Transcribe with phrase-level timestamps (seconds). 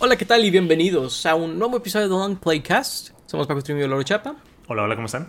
[0.00, 0.44] Hola, ¿qué tal?
[0.44, 3.10] Y bienvenidos a un nuevo episodio de Long Playcast.
[3.26, 4.36] Somos Paco Trimio y Loro Chapa.
[4.68, 5.28] Hola, hola, ¿cómo están?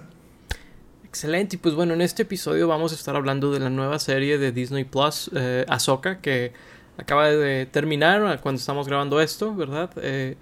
[1.04, 4.38] Excelente, y pues bueno, en este episodio vamos a estar hablando de la nueva serie
[4.38, 6.54] de Disney Plus, eh, Ahsoka, que
[6.98, 9.90] acaba de terminar cuando estamos grabando esto, ¿verdad?
[10.04, 10.38] Eh,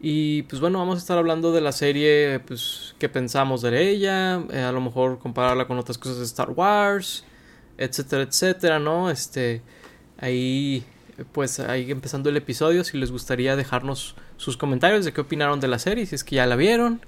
[0.00, 4.42] y pues bueno, vamos a estar hablando de la serie, pues, qué pensamos de ella,
[4.50, 7.22] eh, a lo mejor compararla con otras cosas de Star Wars,
[7.76, 9.08] etcétera, etcétera, ¿no?
[9.08, 9.62] Este,
[10.18, 10.82] ahí,
[11.32, 15.68] pues, ahí empezando el episodio, si les gustaría dejarnos sus comentarios de qué opinaron de
[15.68, 17.00] la serie, si es que ya la vieron,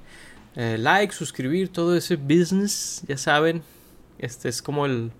[0.57, 3.63] eh, like, suscribir, todo ese business, ya saben,
[4.19, 5.13] este es como el,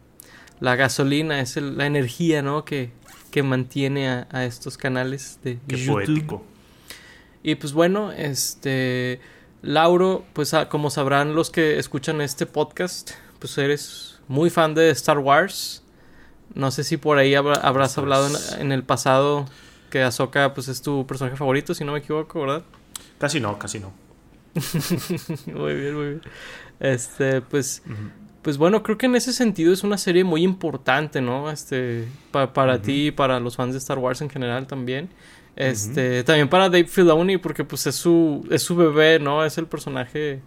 [0.61, 2.65] la gasolina, es el- la energía, ¿no?
[2.65, 2.91] Que,
[3.31, 5.93] que mantiene a, a estos canales de Qué YouTube.
[6.05, 6.45] poético.
[7.43, 9.21] Y pues bueno, este
[9.63, 14.91] Lauro, pues ah, como sabrán los que escuchan este podcast, pues eres muy fan de
[14.91, 15.83] Star Wars.
[16.55, 19.47] No sé si por ahí habra- habrás hablado en, en el pasado
[19.91, 22.63] que Ahsoka pues es tu personaje favorito, si no me equivoco, ¿verdad?
[23.19, 23.93] Casi no, casi no.
[25.47, 26.23] muy bien, muy bien.
[26.81, 27.83] Este, pues
[28.43, 31.51] pues bueno, creo que en ese sentido es una serie muy importante, ¿no?
[31.51, 35.11] Este, pa- para ti y para los fans de Star Wars en general también.
[35.57, 39.45] Este, también para Dave Filoni porque pues es su es su bebé, ¿no?
[39.45, 40.41] Es el personaje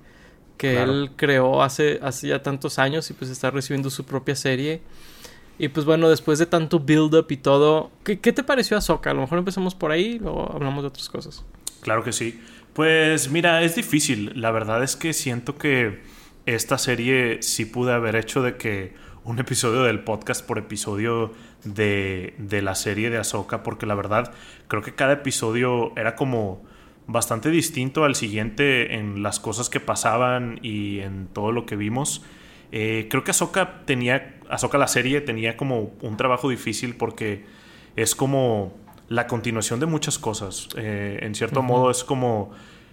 [0.57, 0.91] que Claro.
[0.91, 4.81] él creó hace hace ya tantos años y pues está recibiendo su propia serie.
[5.59, 9.11] Y pues bueno, después de tanto build up y todo, ¿qué, qué te pareció Ahsoka?
[9.11, 11.45] A lo mejor empezamos por ahí y luego hablamos de otras cosas.
[11.81, 12.39] Claro que sí.
[12.73, 14.31] Pues mira, es difícil.
[14.35, 16.01] La verdad es que siento que
[16.45, 21.31] esta serie sí pude haber hecho de que un episodio del podcast por episodio
[21.63, 24.33] de, de la serie de Ahsoka, porque la verdad
[24.67, 26.63] creo que cada episodio era como
[27.07, 32.23] bastante distinto al siguiente en las cosas que pasaban y en todo lo que vimos.
[32.71, 37.43] Eh, creo que Ahsoka tenía, Ahsoka la serie tenía como un trabajo difícil porque
[37.95, 38.73] es como
[39.09, 40.69] la continuación de muchas cosas.
[40.77, 42.51] Eh, en cierto modo es como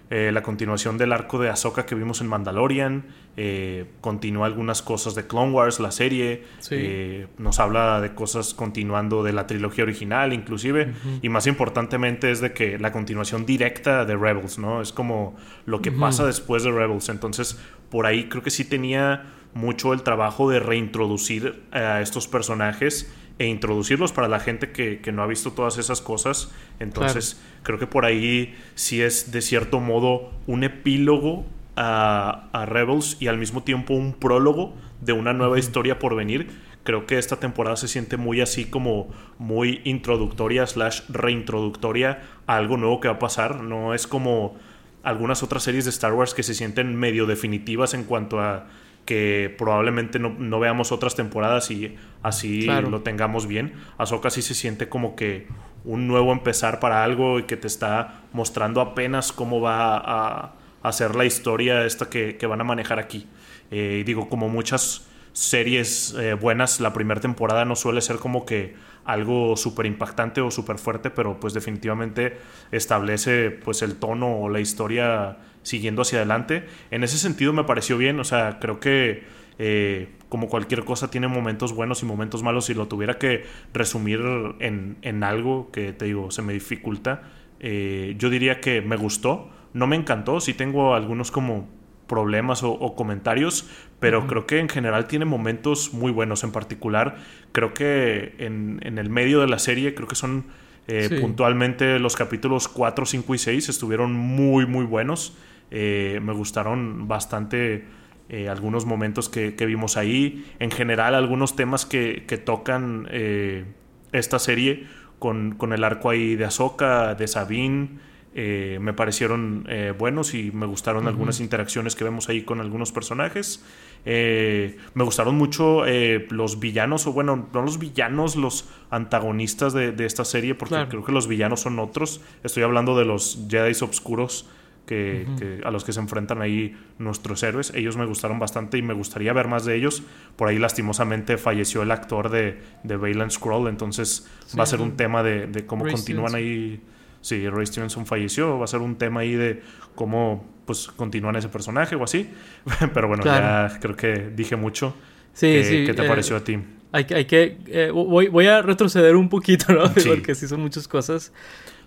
[0.09, 3.05] eh, la continuación del arco de Ahsoka que vimos en Mandalorian.
[3.37, 6.43] Eh, continúa algunas cosas de Clone Wars, la serie.
[6.59, 7.25] Sí.
[7.37, 10.93] Nos habla de cosas continuando de la trilogía original, inclusive.
[11.21, 14.81] Y más importantemente es de que la continuación directa de Rebels, ¿no?
[14.81, 17.07] Es como lo que pasa después de Rebels.
[17.09, 17.59] Entonces,
[17.89, 23.47] por ahí creo que sí tenía mucho el trabajo de reintroducir a estos personajes e
[23.47, 26.51] introducirlos para la gente que, que no ha visto todas esas cosas.
[26.79, 31.45] Entonces, creo que por ahí sí es de cierto modo un epílogo
[31.75, 36.49] a, a Rebels y al mismo tiempo un prólogo de una nueva historia por venir.
[36.83, 42.77] Creo que esta temporada se siente muy así como muy introductoria slash reintroductoria a algo
[42.77, 43.61] nuevo que va a pasar.
[43.61, 44.55] No es como
[45.03, 48.67] algunas otras series de Star Wars que se sienten medio definitivas en cuanto a
[49.05, 52.89] que probablemente no, no veamos otras temporadas y así Claro.
[52.89, 53.73] lo tengamos bien.
[53.97, 55.47] Ahsoka sí se siente como que
[55.83, 60.53] un nuevo empezar para algo y que te está mostrando apenas cómo va a,
[60.83, 63.27] a ser la historia esta que, que van a manejar aquí.
[63.71, 68.45] Eh, y digo, como muchas series eh, buenas, la primera temporada no suele ser como
[68.45, 68.75] que
[69.05, 72.37] algo súper impactante o súper fuerte, pero pues definitivamente
[72.71, 76.65] establece pues el tono o la historia siguiendo hacia adelante.
[76.91, 79.23] En ese sentido me pareció bien, o sea, creo que
[79.57, 82.65] eh, como cualquier cosa tiene momentos buenos y momentos malos.
[82.65, 84.21] Si lo tuviera que resumir
[84.59, 87.23] en, en algo que te digo, se me dificulta,
[87.59, 91.69] eh, yo diría que me gustó, no me encantó, sí tengo algunos como
[92.07, 93.69] problemas o, o comentarios,
[94.01, 96.43] pero creo que en general tiene momentos muy buenos.
[96.43, 97.15] En particular,
[97.53, 100.45] creo que en, en el medio de la serie, creo que son
[100.87, 101.15] eh, Sí.
[101.21, 105.37] puntualmente los capítulos 4, 5 y 6 estuvieron muy, muy buenos.
[105.69, 107.85] Eh, me gustaron bastante
[108.29, 110.45] eh, algunos momentos que, que vimos ahí.
[110.59, 113.65] En general, algunos temas que, que tocan eh,
[114.11, 114.85] esta serie
[115.19, 117.89] con, con el arco ahí de Ahsoka, de Sabine.
[118.33, 122.91] Eh, me parecieron eh, buenos y me gustaron algunas interacciones que vemos ahí con algunos
[122.91, 123.63] personajes.
[124.05, 129.91] Eh, me gustaron mucho eh, los villanos, o bueno, no los villanos, los antagonistas de,
[129.91, 130.89] de esta serie, porque Claro.
[130.89, 132.21] creo que los villanos son otros.
[132.43, 134.47] Estoy hablando de los Jedi obscuros
[134.85, 137.71] que, a los que se enfrentan ahí nuestros héroes.
[137.75, 140.03] Ellos me gustaron bastante y me gustaría ver más de ellos.
[140.35, 144.97] Por ahí lastimosamente falleció el actor de, de Scroll, entonces Sí, va a ser un
[144.97, 146.81] tema de, de cómo Ray continúan ahí.
[147.21, 149.61] Sí, Ray Stevenson falleció, va a ser un tema ahí de
[149.95, 152.29] cómo pues continúan ese personaje o así.
[152.93, 153.73] Pero bueno, Claro.
[153.73, 154.93] ya creo que dije mucho.
[155.33, 155.85] Sí, ¿Qué, sí.
[155.85, 156.57] qué te eh, pareció a ti?
[156.91, 159.87] Hay que, hay que eh, voy, voy a retroceder un poquito, ¿no?
[159.95, 160.09] Sí.
[160.09, 161.31] Porque sí son muchas cosas.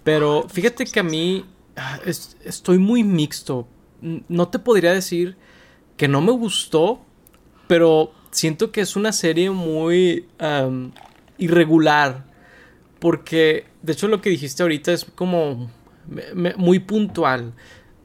[0.02, 1.44] Pero fíjate que a mí
[1.76, 3.68] ah, es- estoy muy mixto.
[4.28, 5.36] No te podría decir
[5.96, 7.04] que no me gustó,
[7.66, 10.26] pero siento que es una serie muy
[11.38, 12.24] irregular.
[12.98, 15.70] Porque, de hecho, lo que dijiste ahorita es como
[16.56, 17.52] muy puntual.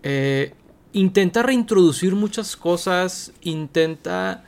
[0.03, 0.53] Eh,
[0.91, 4.43] intenta reintroducir muchas cosas, intenta...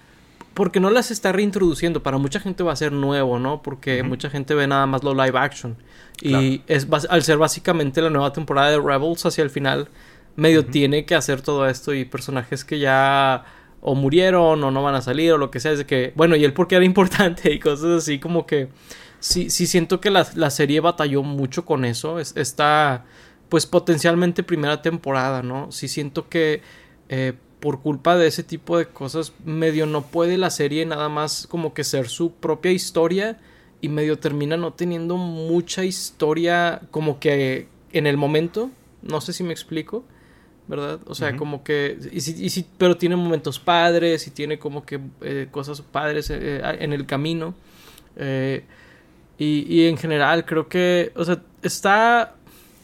[0.54, 3.62] Porque no las está reintroduciendo, para mucha gente va a ser nuevo, ¿no?
[3.62, 5.78] Porque mucha gente ve nada más lo live action.
[6.22, 9.88] Y es, al ser básicamente la nueva temporada de Rebels hacia el final,
[10.36, 13.46] medio tiene que hacer todo esto y personajes que ya
[13.80, 15.72] o murieron o no van a salir o lo que sea.
[15.72, 18.68] Es de que, bueno, y él porque era importante y cosas así como que
[19.22, 22.20] sí, sí siento que la, la serie batalló mucho con eso.
[22.20, 23.06] Es, está,
[23.48, 25.72] pues potencialmente primera temporada, ¿no?
[25.72, 26.62] Sí siento que
[27.08, 31.48] eh, por culpa de ese tipo de cosas, medio no puede la serie nada más
[31.48, 33.40] como que ser su propia historia
[33.80, 38.70] y medio termina no teniendo mucha historia como que en el momento.
[39.02, 40.04] No sé si me explico.
[40.68, 41.00] ¿verdad?
[41.06, 41.98] O sea, como que...
[42.14, 46.94] Y si, pero tiene momentos padres y tiene como que eh, cosas padres eh, en
[46.94, 47.54] el camino.
[48.16, 48.64] Eh,
[49.44, 52.36] y, en general creo que, o sea, está,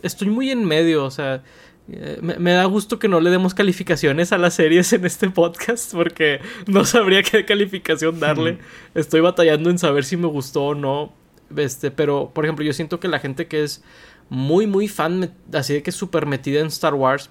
[0.01, 1.43] estoy muy en medio, o sea,
[1.91, 5.93] eh, me, da gusto que no le demos calificaciones a las series en este podcast
[5.93, 8.57] porque no sabría qué calificación darle.
[8.95, 11.13] Estoy batallando en saber si me gustó o no.
[11.55, 13.83] Este, pero, por ejemplo, yo siento que la gente que es
[14.29, 17.29] muy, muy fan, así de que es súper metida en Star Wars,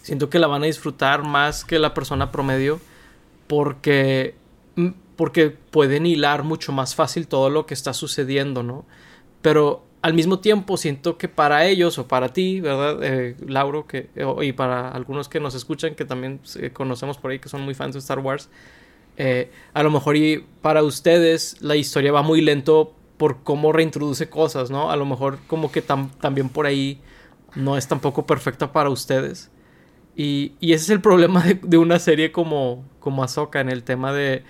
[0.00, 2.80] siento que la van a disfrutar más que la persona promedio
[3.46, 4.34] porque
[5.16, 8.84] porque pueden hilar mucho más fácil todo lo que está sucediendo, ¿no?
[9.40, 13.86] Pero al mismo tiempo siento que para ellos o para ti, ¿verdad, eh, Lauro?
[13.86, 14.08] Que,
[14.42, 17.74] y para algunos que nos escuchan, que también eh, conocemos por ahí, que son muy
[17.74, 18.48] fans de Star Wars,
[19.16, 24.28] eh, a lo mejor y para ustedes la historia va muy lento por cómo reintroduce
[24.28, 24.90] cosas, ¿no?
[24.90, 27.00] A lo mejor como que también por ahí
[27.54, 29.50] no es tampoco perfecta para ustedes.
[30.16, 34.12] Y, ese es el problema de, de una serie como, como Ahsoka en el tema
[34.12, 34.42] de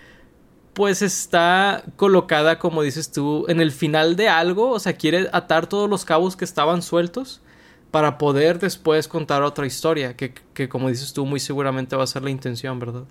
[0.72, 5.66] pues está colocada, como dices tú, en el final de algo, o sea, quiere atar
[5.66, 7.42] todos los cabos que estaban sueltos
[7.90, 12.22] para poder después contar otra historia, que, como dices tú, muy seguramente va a ser
[12.22, 13.04] la intención, ¿verdad?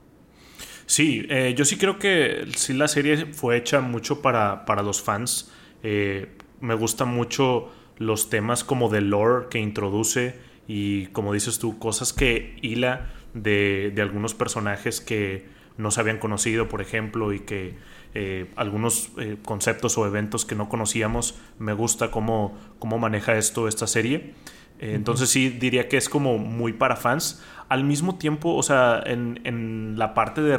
[0.88, 5.02] Sí, eh, yo sí creo que sí la serie fue hecha mucho para, para los
[5.02, 5.52] fans.
[5.84, 11.78] Eh, me gustan mucho los temas como de lore que introduce y como dices tú,
[11.78, 15.46] cosas que hila de, de algunos personajes que
[15.82, 17.76] no se habían conocido, por ejemplo, y que
[18.14, 23.68] eh, algunos eh, conceptos o eventos que no conocíamos, me gusta cómo, cómo maneja esto
[23.68, 24.34] esta serie.
[24.80, 27.44] Eh, entonces sí diría que es como muy para fans.
[27.70, 30.58] Al mismo tiempo, o sea, en, la parte de,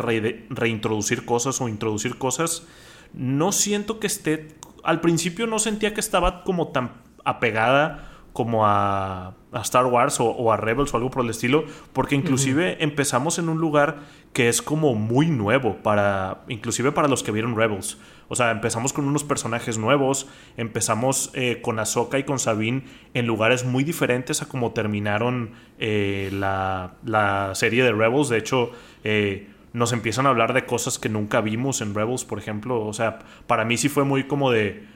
[0.48, 2.66] reintroducir cosas o introducir cosas,
[3.12, 4.48] no siento que esté...
[4.82, 6.92] Al principio no sentía que estaba como tan
[7.24, 12.82] apegada como a, Star Wars o, a Rebels o algo por el estilo, porque inclusive
[12.82, 13.98] empezamos en un lugar
[14.32, 17.98] que es como muy nuevo para, inclusive para los que vieron Rebels.
[18.28, 20.26] O sea, empezamos con unos personajes nuevos,
[20.56, 26.30] empezamos eh, con Ahsoka y con Sabine en lugares muy diferentes a como terminaron eh,
[26.32, 28.30] la, serie de Rebels.
[28.30, 28.70] De hecho,
[29.04, 32.86] eh, nos empiezan a hablar de cosas que nunca vimos en Rebels, por ejemplo.
[32.86, 34.86] O sea, para mí sí fue muy como de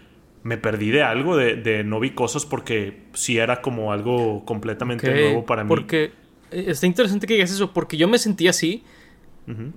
[0.46, 5.44] me perdí de algo, de, no vi cosas porque sí era como algo completamente nuevo
[5.44, 5.68] para mí.
[5.68, 6.12] Porque
[6.52, 8.84] eh, está interesante que digas eso, porque yo me sentí así,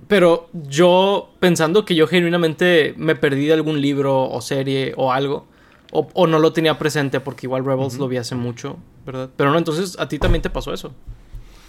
[0.06, 5.48] pero yo pensando que yo genuinamente me perdí de algún libro o serie o algo,
[5.92, 9.28] o, no lo tenía presente porque igual Rebels lo vi hace mucho, ¿verdad?
[9.36, 10.94] Pero no, entonces a ti también te pasó eso.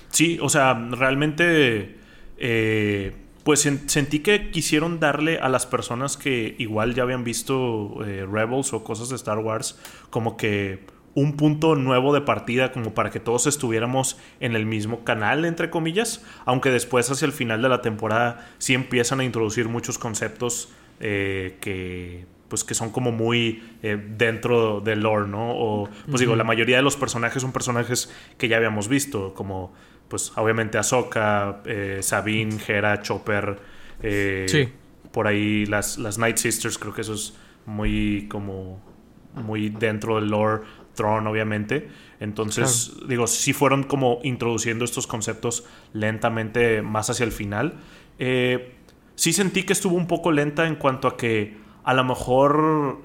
[0.10, 1.98] Sí, o sea, realmente...
[2.38, 8.28] Eh, pues sentí que quisieron darle a las personas que igual ya habían visto eh,
[8.30, 9.80] Rebels o cosas de Star Wars
[10.10, 15.04] como que un punto nuevo de partida como para que todos estuviéramos en el mismo
[15.04, 19.68] canal entre comillas aunque después hacia el final de la temporada sí empiezan a introducir
[19.68, 20.70] muchos conceptos
[21.00, 25.52] eh, que pues que son como muy eh, dentro del lore, ¿no?
[25.52, 29.72] O pues digo, la mayoría de los personajes son personajes que ya habíamos visto, como
[30.12, 33.58] pues obviamente Ahsoka, eh, Sabine, Hera, Chopper,
[34.04, 34.68] eh, sí.
[35.14, 37.34] por ahí las, las Night Sisters, creo que eso es
[37.66, 38.82] muy como
[39.34, 40.64] muy dentro del lore,
[40.96, 41.88] Throne obviamente.
[42.20, 45.64] Entonces, digo, sí fueron como introduciendo estos conceptos
[45.94, 47.76] lentamente más hacia el final.
[48.20, 48.74] Eh,
[49.16, 53.02] sí sentí que estuvo un poco lenta en cuanto a que a lo mejor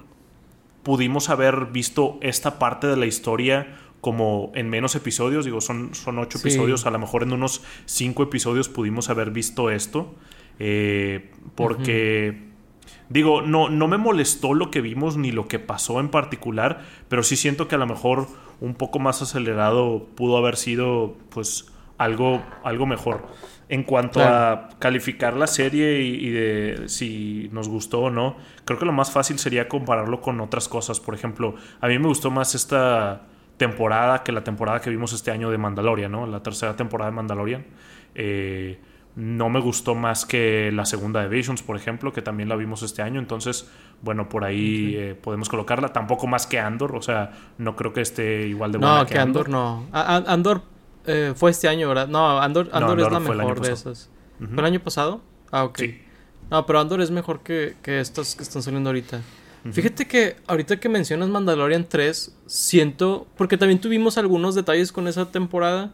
[0.83, 6.19] pudimos haber visto esta parte de la historia como en menos episodios, digo, son, son
[6.19, 10.13] ocho episodios, a lo mejor en unos cinco episodios pudimos haber visto esto,
[10.59, 12.43] eh, porque,
[13.09, 17.23] digo, no, no me molestó lo que vimos ni lo que pasó en particular, pero
[17.23, 18.27] sí siento que a lo mejor
[18.61, 23.27] un poco más acelerado pudo haber sido, pues, algo, algo mejor.
[23.69, 28.85] En cuanto a calificar la serie y, de si nos gustó o no, creo que
[28.85, 31.01] lo más fácil sería compararlo con otras cosas.
[31.01, 33.23] Por ejemplo, a mí me gustó más esta
[33.57, 36.27] temporada que la temporada que vimos este año de Mandalorian, ¿no?
[36.27, 37.65] La tercera temporada de Mandalorian.
[38.15, 38.79] Eh,
[39.15, 42.83] no me gustó más que la segunda de Visions, por ejemplo, que también la vimos
[42.83, 43.19] este año.
[43.19, 43.67] Entonces,
[44.03, 45.91] bueno, por ahí eh, podemos colocarla.
[45.91, 48.99] Tampoco más que Andor, o sea, no creo que esté igual de buena.
[48.99, 49.49] No, que, Andor.
[49.49, 49.87] no.
[49.91, 50.61] Andor
[51.07, 52.07] eh, fue este año, ¿verdad?
[52.07, 54.11] No, Andor, Andor, es la mejor de esas.
[54.37, 55.21] ¿Fue el año pasado?
[55.51, 55.79] Ah, ok.
[55.79, 56.01] Sí.
[56.51, 59.21] No, pero Andor es mejor que, que estas que están saliendo ahorita.
[59.71, 63.27] Fíjate que ahorita que mencionas Mandalorian 3, siento.
[63.37, 65.93] Porque también tuvimos algunos detalles con esa temporada.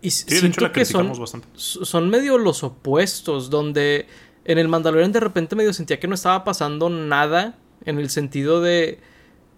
[0.00, 1.12] Y siento que son,
[1.54, 3.50] son medio los opuestos.
[3.50, 4.06] Donde
[4.44, 7.58] en el Mandalorian de repente medio sentía que no estaba pasando nada.
[7.84, 9.00] En el sentido de.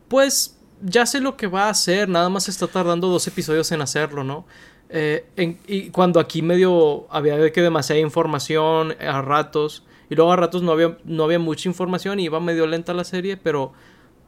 [0.09, 2.09] Pues ya sé lo que va a hacer.
[2.09, 4.47] Nada más está tardando dos episodios en hacerlo, ¿no?
[4.89, 5.25] Eh,
[5.67, 9.85] y cuando aquí medio había de que demasiada información a ratos.
[10.11, 13.05] Y luego a ratos no había, no había mucha información y iba medio lenta la
[13.05, 13.73] serie, pero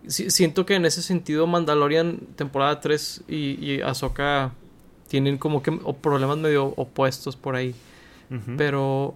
[0.06, 4.52] siento que en ese sentido Mandalorian temporada 3 y, y Ahsoka
[5.08, 7.74] tienen como que problemas medio opuestos por ahí.
[8.56, 9.14] Pero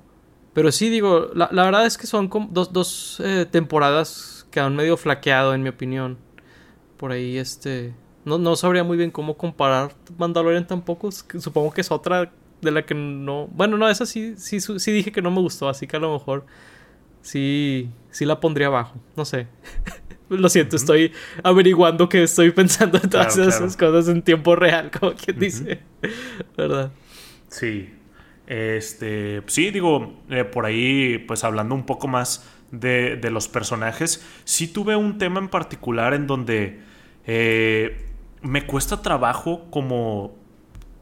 [0.52, 4.76] pero sí digo, la, verdad es que son como dos, dos eh, temporadas que han
[4.76, 6.18] medio flaqueado en mi opinión.
[6.98, 7.94] Por ahí este
[8.26, 12.84] no, no sabría muy bien cómo comparar Mandalorian tampoco, supongo que es otra de la
[12.84, 13.48] que no.
[13.48, 16.12] Bueno, no, esa sí, sí, sí dije que no me gustó, así que a lo
[16.12, 16.46] mejor
[17.22, 19.00] sí, sí la pondría abajo.
[19.16, 19.48] No sé.
[20.28, 21.12] Lo siento, estoy
[21.44, 25.80] averiguando que estoy pensando en todas esas cosas en tiempo real, como quien dice.
[26.56, 26.90] ¿Verdad?
[27.48, 27.90] Sí.
[28.48, 29.42] Este.
[29.46, 34.66] Sí, digo, eh, por ahí, pues hablando un poco más de, de, los personajes, sí
[34.66, 36.80] tuve un tema en particular en donde
[37.26, 38.06] eh,
[38.42, 40.36] me cuesta trabajo como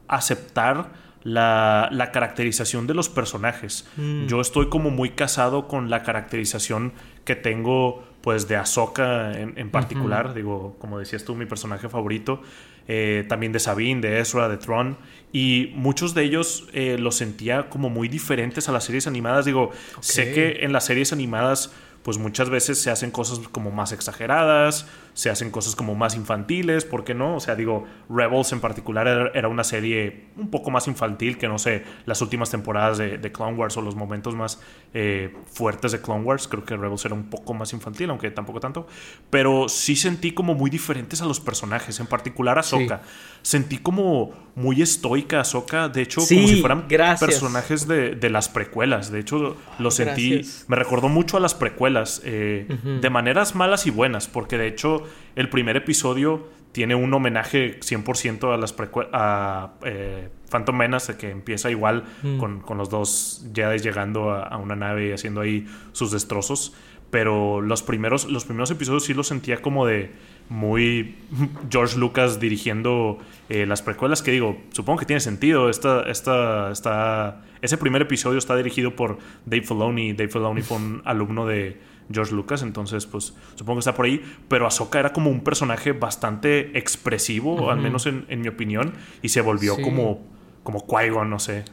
[0.07, 0.91] aceptar
[1.25, 3.87] la, caracterización de los personajes.
[3.97, 4.27] Mm.
[4.27, 6.93] Yo estoy como muy casado con la caracterización
[7.25, 12.41] que tengo pues de Ahsoka en, particular, digo, como decías tú, mi personaje favorito,
[12.87, 14.97] eh, también de Sabine, de Ezra, de Tron,
[15.31, 19.71] y muchos de ellos eh, los sentía como muy diferentes a las series animadas, digo,
[19.99, 24.87] sé que en las series animadas pues muchas veces se hacen cosas como más exageradas,
[25.15, 27.37] se hacen cosas como más infantiles, ¿por qué no?
[27.37, 31.57] O sea, digo, Rebels en particular era una serie un poco más infantil que, no
[31.57, 34.59] sé, las últimas temporadas de, Clone Wars o los momentos más
[34.93, 36.49] eh, fuertes de Clone Wars.
[36.49, 38.87] Creo que Rebels era un poco más infantil, aunque tampoco tanto.
[39.29, 43.01] Pero sí sentí como muy diferentes a los personajes, en particular a Ahsoka.
[43.41, 49.11] Sentí como muy estoica Ahsoka, de hecho, como si fueran personajes de, las precuelas.
[49.11, 52.67] De hecho, lo sentí, me recordó mucho a las precuelas, eh,
[53.01, 55.04] de maneras malas y buenas, porque de hecho
[55.35, 58.75] el primer episodio tiene un homenaje 100% a las
[59.13, 62.37] a eh, Phantom Menace, que empieza igual mm.
[62.37, 66.73] con, los dos Jedi llegando a, una nave y haciendo ahí sus destrozos.
[67.11, 70.11] Pero los primeros, los primeros episodios sí los sentía como de
[70.49, 71.15] muy
[71.71, 75.69] George Lucas dirigiendo eh, las precuelas, que digo, supongo que tiene sentido.
[75.69, 80.11] Esta, esta, esta, ese primer episodio está dirigido por Dave Filoni.
[80.11, 81.79] Dave Filoni fue un alumno de
[82.11, 85.91] George Lucas, entonces pues supongo que está por ahí, pero Ahsoka era como un personaje
[85.91, 90.21] bastante expresivo, al menos en, mi opinión, y se volvió como,
[90.63, 91.65] como qui no sé.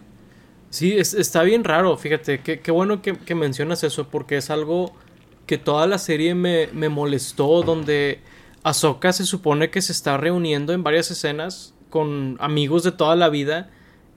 [0.71, 4.95] Sí, está bien raro, fíjate, qué bueno que, mencionas eso, porque es algo
[5.47, 8.21] que toda la serie me, me molestó, donde
[8.63, 13.29] Ahsoka se supone que se está reuniendo en varias escenas con amigos de toda la
[13.29, 13.71] vida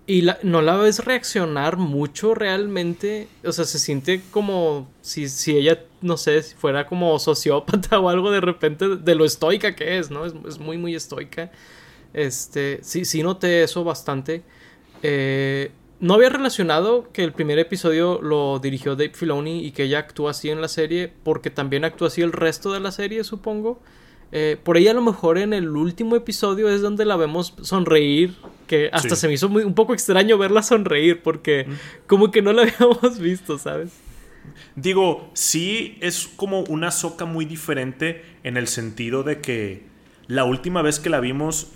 [0.07, 3.27] y no la ves reaccionar mucho realmente.
[3.43, 8.31] O sea, se siente como si, si ella, no sé, fuera como sociópata o algo
[8.31, 10.25] de repente de lo estoica que es, ¿no?
[10.25, 11.51] Es, muy, muy estoica.
[12.13, 14.43] Este, sí, sí noté eso bastante.
[15.01, 20.00] Eh, no había relacionado que el primer episodio lo dirigió Dave Filoni y que ella
[20.00, 23.81] actúa así en la serie porque también actúa así el resto de la serie, supongo.
[24.32, 28.34] Eh, por ahí a lo mejor en el último episodio es donde la vemos sonreír,
[28.67, 31.67] que hasta se me hizo muy, un poco extraño verla sonreír porque
[32.08, 33.91] como que no la habíamos visto, ¿sabes?
[34.75, 39.84] Digo, sí es como una soca muy diferente en el sentido de que
[40.27, 41.72] la última vez que la vimos,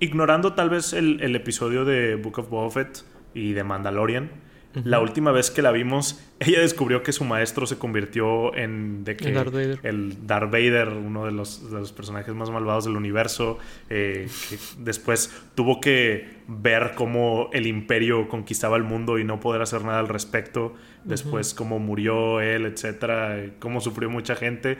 [0.00, 3.04] ignorando tal vez el, el episodio de Book of Buffett
[3.34, 4.30] y de Mandalorian,
[4.74, 9.16] la última vez que la vimos, ella descubrió que su maestro se convirtió en de
[9.16, 11.60] que el Darth Vader, uno de los,
[11.96, 13.58] personajes más malvados del universo,
[13.88, 19.62] eh, que después tuvo que ver cómo el imperio conquistaba el mundo y no poder
[19.62, 24.78] hacer nada al respecto después cómo murió él, etcétera, cómo sufrió mucha gente,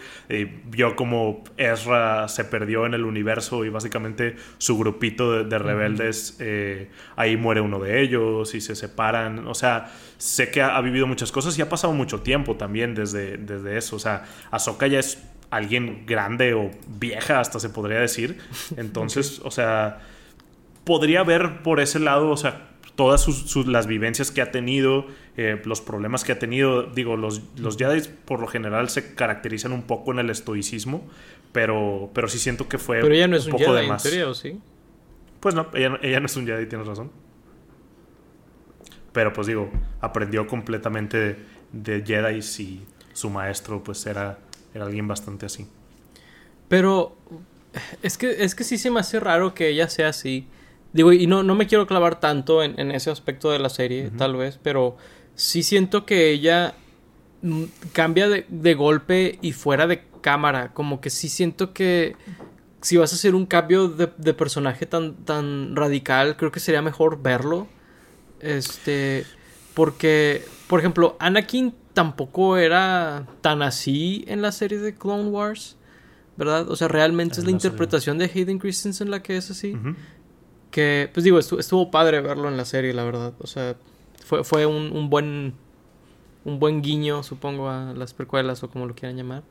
[0.67, 6.91] vio cómo Ezra se perdió en el universo y básicamente su grupito de, rebeldes, eh,
[7.17, 11.33] ahí muere uno de ellos y se separan, o sea, sé que ha, vivido muchas
[11.33, 15.23] cosas y ha pasado mucho tiempo también desde, desde eso, o sea, Ahsoka ya es
[15.50, 18.39] alguien grande o vieja, hasta se podría decir.
[18.77, 20.00] Entonces, o sea,
[20.85, 25.07] podría ver por ese lado, o sea, todas sus, las vivencias que ha tenido,
[25.43, 26.83] eh, los problemas que ha tenido.
[26.83, 31.03] Digo, los, los Jedi por lo general se caracterizan un poco en el estoicismo,
[31.51, 34.05] pero, pero sí siento que fue pero ella no es un, poco Jedi, de más.
[34.05, 34.61] ¿o sí?
[35.41, 37.11] Pues no, ella, ella no es un Jedi, tienes razón.
[39.13, 39.71] Pero pues digo,
[40.03, 41.39] aprendió completamente
[41.73, 42.83] de, Jedi y
[43.15, 44.41] su maestro pues era,
[44.75, 45.67] era alguien bastante así.
[46.69, 47.17] Pero
[48.03, 50.47] es que, es que sí se me hace raro que ella sea así.
[50.93, 54.37] Digo, y no, no me quiero clavar tanto en, ese aspecto de la serie, tal
[54.37, 54.99] vez, pero
[55.41, 56.75] sí siento que ella
[57.43, 60.73] mm, cambia de, de, golpe y fuera de cámara.
[60.73, 62.17] Como que sí siento que
[62.81, 66.83] si vas a hacer un cambio de, de personaje tan, tan radical, creo que sería
[66.83, 67.69] mejor verlo
[68.41, 69.27] este,
[69.75, 75.77] porque, por ejemplo, Anakin tampoco era tan así en la serie de Clone Wars,
[76.37, 76.69] ¿verdad?
[76.71, 79.77] O sea, realmente es la interpretación de Hayden Christensen la que es así.
[80.71, 83.35] Que, pues digo, estuvo, padre verlo en la serie, la verdad.
[83.41, 83.77] O sea,
[84.31, 85.55] fue, fue un, un, buen
[86.45, 89.43] un buen guiño, supongo, a las precuelas o como lo quieran llamar.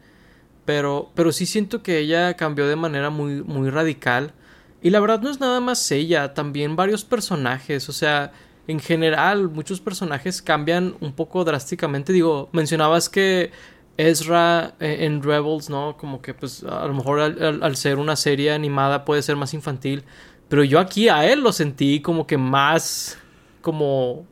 [0.63, 4.33] Pero, pero sí siento que ella cambió de manera muy, muy radical.
[4.81, 7.89] Y la verdad no es nada más ella, también varios personajes.
[7.89, 8.31] O sea,
[8.67, 12.13] en general muchos personajes cambian un poco drásticamente.
[12.13, 13.51] Digo, mencionabas que
[13.97, 15.97] Ezra eh, en Rebels, ¿no?
[15.97, 20.05] Como que pues a lo mejor al, ser una serie animada puede ser más infantil.
[20.47, 23.17] Pero yo aquí a él lo sentí como que más
[23.61, 24.25] como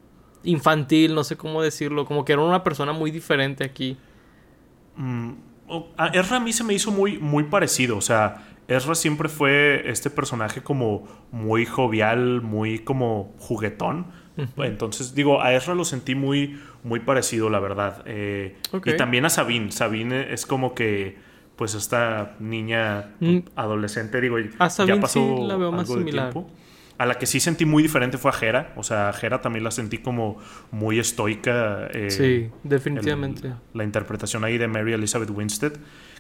[0.48, 3.98] infantil, no sé cómo decirlo, como que era una persona muy diferente aquí.
[4.96, 5.32] Mm,
[5.98, 9.90] a Ezra a mí se me hizo muy, muy parecido, o sea, Ezra siempre fue
[9.90, 14.08] este personaje como muy jovial, muy como juguetón.
[14.58, 18.04] Entonces, digo, a Ezra lo sentí muy, muy parecido, la verdad.
[18.06, 19.72] Eh, y también a Sabine.
[19.72, 21.18] Sabine es como que,
[21.56, 23.38] pues, esta niña mm.
[23.56, 26.34] adolescente, digo, ya pasó la veo más similar.
[26.34, 26.52] tiempo.
[26.98, 28.74] A la que sí sentí muy diferente fue a Jera.
[28.76, 30.38] O sea, a Jera también la sentí como
[30.72, 31.88] muy estoica.
[31.94, 33.54] Eh, sí, definitivamente.
[33.74, 35.74] la interpretación ahí de Mary Elizabeth Winstead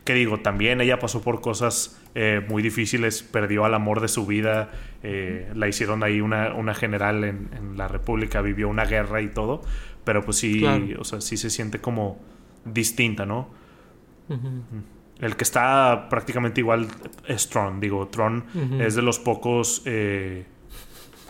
[0.07, 4.25] que digo, también ella pasó por cosas eh, muy difíciles, perdió al amor de su
[4.25, 4.71] vida,
[5.03, 9.61] eh, la hicieron ahí una, una general en, la República, vivió una guerra y todo,
[10.05, 10.63] pero pues sí,
[10.97, 12.19] o sea, sí se siente como
[12.63, 13.49] distinta, ¿no?
[15.19, 16.87] El que está prácticamente igual
[17.27, 18.45] es Tron, digo, Tron
[18.79, 20.45] es de los pocos, eh,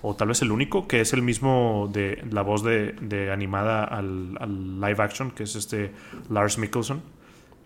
[0.01, 4.37] o tal vez el único, que es el mismo de la voz de, animada al,
[4.39, 5.91] al, live action, que es este
[6.29, 7.01] Lars Mikkelsen.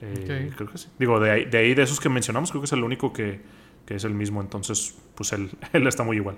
[0.01, 0.87] Eh, creo que sí.
[0.97, 3.41] Digo, de ahí, de esos que mencionamos, creo que es el único que,
[3.87, 4.41] es el mismo.
[4.41, 6.37] Entonces, pues él, él está muy igual.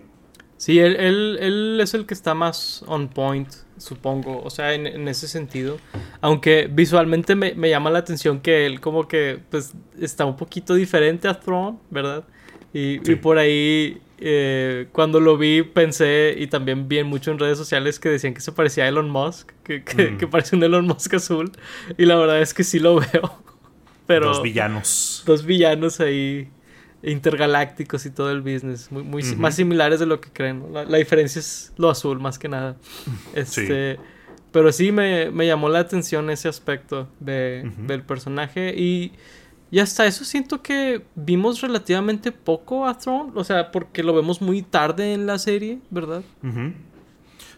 [0.58, 4.42] Sí, él, él, es el que está más on point, supongo.
[4.44, 5.78] O sea, en, ese sentido.
[6.22, 11.28] Aunque visualmente me, llama la atención que él como que pues está un poquito diferente
[11.28, 12.24] a Throne, ¿verdad?
[12.74, 18.00] Y, por ahí, eh, cuando lo vi, pensé, y también vi mucho en redes sociales
[18.00, 20.18] que decían que se parecía a Elon Musk, que, que, mm.
[20.18, 21.52] que parece un Elon Musk azul.
[21.98, 23.44] Y la verdad es que sí lo veo.
[24.08, 25.24] Pero dos villanos.
[25.26, 26.50] Dos villanos ahí
[27.04, 28.92] intergalácticos y todo el business.
[28.92, 30.74] Muy, muy más similares de lo que creen.
[30.74, 32.78] La, diferencia es lo azul, más que nada.
[33.36, 34.00] Este.
[34.54, 38.74] Pero sí me, llamó la atención ese aspecto de, del personaje.
[38.78, 39.12] Y,
[39.74, 43.32] y hasta eso siento que vimos relativamente poco a Throne.
[43.34, 46.22] O sea, porque lo vemos muy tarde en la serie, ¿verdad?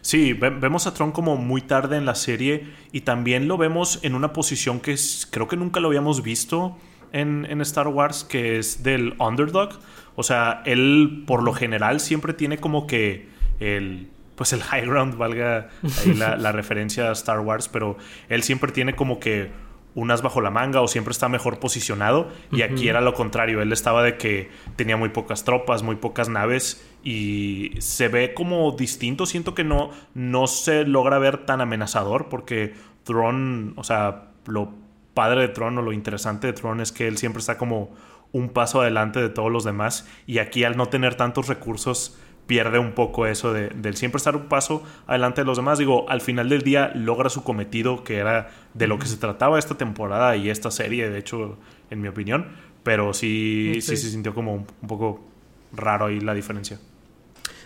[0.00, 4.14] Sí, vemos a Tron como muy tarde en la serie y también lo vemos en
[4.14, 4.96] una posición que
[5.28, 6.78] creo que nunca lo habíamos visto
[7.12, 9.78] en, Star Wars, que es del underdog.
[10.14, 13.28] O sea, él por lo general siempre tiene como que
[13.60, 15.68] el pues el high ground, valga
[16.02, 17.98] ahí la, la, referencia a Star Wars, pero
[18.30, 19.50] él siempre tiene como que
[19.96, 22.28] unas bajo la manga o siempre está mejor posicionado.
[22.52, 26.28] Y aquí era lo contrario, él estaba de que tenía muy pocas tropas, muy pocas
[26.28, 29.24] naves y se ve como distinto.
[29.24, 34.74] Siento que no, no se logra ver tan amenazador porque Tron, o sea, lo
[35.14, 37.90] padre de Tron o lo interesante de Tron es que él siempre está como
[38.32, 42.78] un paso adelante de todos los demás y aquí al no tener tantos recursos pierde
[42.78, 45.78] un poco eso de, del siempre estar un paso adelante de los demás.
[45.78, 49.58] Digo, al final del día logra su cometido, que era de lo que se trataba
[49.58, 51.58] esta temporada y esta serie, de hecho,
[51.90, 52.46] en mi opinión.
[52.82, 55.24] Pero sí, sí, se sintió como un, poco
[55.72, 56.78] raro ahí la diferencia.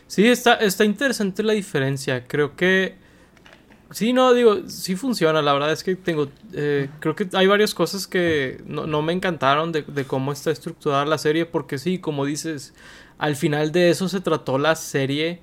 [0.07, 2.27] Sí, está, está interesante la diferencia.
[2.27, 2.99] Creo que...
[3.91, 5.43] Sí, no, digo, sí funciona.
[5.43, 6.29] La verdad es que tengo...
[6.55, 10.51] Eh, creo que hay varias cosas que no, no me encantaron de, de, cómo está
[10.53, 11.45] estructurada la serie.
[11.45, 12.73] Porque sí, como dices,
[13.21, 15.41] al final de eso se trató la serie,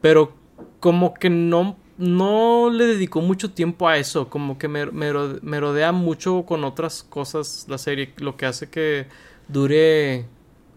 [0.00, 0.34] pero
[0.78, 4.84] como que no no le dedicó mucho tiempo a eso, como que me,
[5.60, 9.06] rodea mucho con otras cosas la serie, lo que hace que
[9.48, 10.26] dure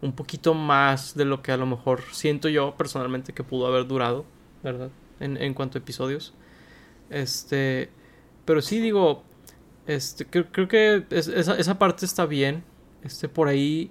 [0.01, 3.87] un poquito más de lo que a lo mejor siento yo personalmente que pudo haber
[3.87, 4.25] durado,
[4.63, 4.89] ¿verdad?
[5.19, 6.33] En, en cuanto a episodios.
[7.09, 7.89] Este,
[8.45, 9.23] pero sí digo,
[9.87, 12.63] este, creo, que esa, esa, parte está bien.
[13.03, 13.89] Este, por ahí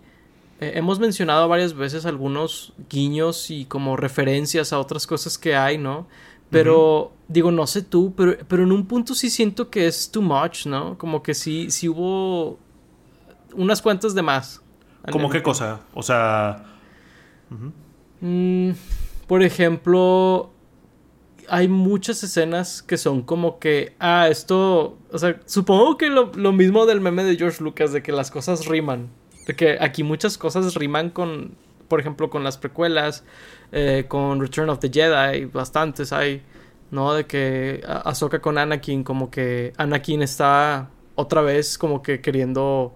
[0.61, 5.79] eh, hemos mencionado varias veces algunos guiños y como referencias a otras cosas que hay,
[5.79, 6.07] ¿no?
[6.49, 10.23] Pero, digo, no sé tú, pero, pero en un punto sí siento que es too
[10.23, 10.97] much, ¿no?
[10.97, 12.59] Como que sí, sí hubo
[13.55, 14.63] unas cuantas de más.
[15.11, 15.81] ¿Cómo qué cosa?
[15.95, 16.65] O sea...
[18.21, 18.71] Mm,
[19.27, 20.51] por ejemplo,
[21.49, 26.53] hay muchas escenas que son como que, ah, esto, o sea, supongo que lo, lo,
[26.53, 29.11] mismo del meme de George Lucas, de que las cosas riman,
[29.47, 31.55] de que aquí muchas cosas riman con,
[31.89, 33.25] por ejemplo, con las precuelas,
[33.73, 36.43] eh, con Return of the Jedi, bastantes hay,
[36.91, 37.15] ¿no?
[37.15, 42.95] De que Ahsoka con Anakin, como que Anakin está otra vez como que queriendo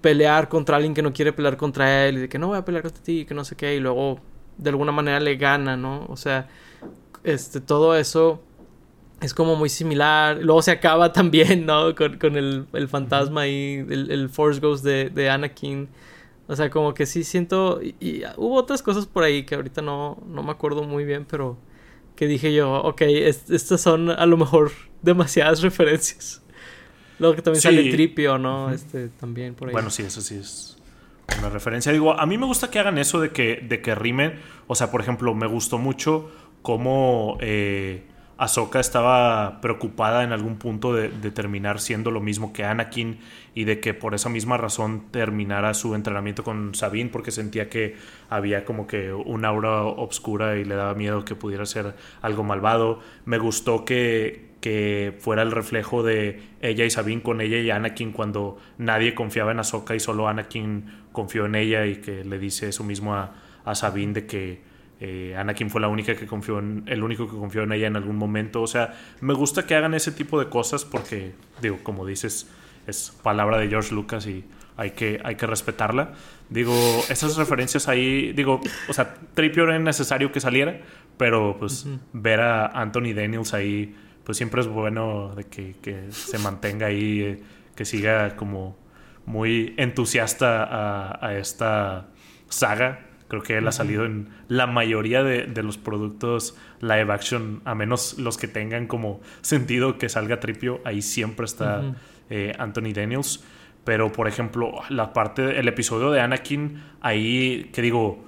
[0.00, 2.64] pelear contra alguien que no quiere pelear contra él, y de que no voy a
[2.64, 4.20] pelear contra ti, que no sé qué, y luego
[4.56, 6.06] de alguna manera le gana, ¿no?
[6.08, 6.48] O sea,
[7.24, 8.42] este, todo eso
[9.20, 10.38] es como muy similar.
[10.40, 11.94] Luego se acaba también, ¿no?
[11.94, 15.88] Con, el, el, fantasma y el, el, Force Ghost de, de, Anakin.
[16.46, 17.80] O sea, como que sí siento...
[17.82, 21.58] Y, hubo otras cosas por ahí que ahorita no, no me acuerdo muy bien, pero
[22.16, 26.42] que dije yo, ok, estas son a lo mejor demasiadas referencias.
[27.18, 28.70] Luego que también sale Tripio, ¿no?
[28.70, 29.72] Este, también por ahí.
[29.72, 30.76] Bueno, sí, eso sí es
[31.38, 31.92] una referencia.
[31.92, 34.38] Digo, a mí me gusta que hagan eso de que, de que rimen.
[34.66, 36.30] O sea, por ejemplo, me gustó mucho
[36.62, 38.04] cómo eh,
[38.38, 43.18] Ahsoka estaba preocupada en algún punto de, terminar siendo lo mismo que Anakin
[43.52, 47.96] y de que por esa misma razón terminara su entrenamiento con Sabine porque sentía que
[48.30, 53.00] había como que un aura obscura y le daba miedo que pudiera ser algo malvado.
[53.24, 58.12] Me gustó que, que fuera el reflejo de ella y Sabine con ella y Anakin
[58.12, 62.68] cuando nadie confiaba en Ahsoka y solo Anakin confió en ella y que le dice
[62.68, 64.67] eso mismo a, a Sabine de que
[65.00, 67.96] eh, Anakin fue la única que confió en, el único que confió en ella en
[67.96, 68.62] algún momento.
[68.62, 72.48] O sea, me gusta que hagan ese tipo de cosas porque, digo, como dices,
[72.86, 74.44] es palabra de George Lucas y
[74.76, 76.12] hay que, hay que respetarla.
[76.48, 76.74] Digo,
[77.08, 80.80] esas referencias ahí, digo, o sea, Tripio era necesario que saliera,
[81.16, 86.38] pero pues ver a Anthony Daniels ahí, pues siempre es bueno de que, que se
[86.38, 87.42] mantenga ahí, eh,
[87.76, 88.76] que siga como
[89.26, 92.08] muy entusiasta a, a esta
[92.48, 97.74] saga Creo que él ha salido en la mayoría de, los productos live action, a
[97.74, 101.94] menos los que tengan como sentido que salga tripio, ahí siempre está
[102.30, 103.44] eh, Anthony Daniels.
[103.84, 108.24] Pero, por ejemplo, la parte, el episodio de Anakin, ahí, que digo,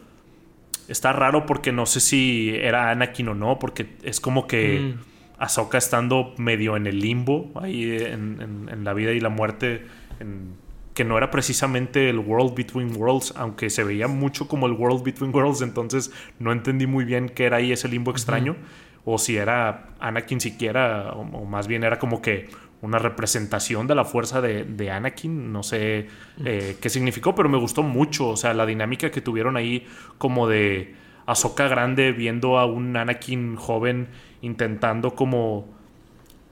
[0.88, 5.00] está raro porque no sé si era Anakin o no, porque es como que mm.
[5.38, 9.86] Ahsoka estando medio en el limbo, ahí en, en la vida y la muerte,
[10.18, 10.59] en
[10.94, 15.04] que no era precisamente el World Between Worlds, aunque se veía mucho como el World
[15.04, 18.56] Between Worlds, entonces no entendí muy bien qué era ahí ese limbo extraño,
[19.04, 22.48] o si era Anakin siquiera, o, más bien era como que
[22.82, 26.08] una representación de la fuerza de, Anakin, no sé
[26.44, 29.86] eh, qué significó, pero me gustó mucho, o sea, la dinámica que tuvieron ahí
[30.18, 30.94] como de
[31.26, 34.08] Ahsoka grande viendo a un Anakin joven
[34.42, 35.68] intentando como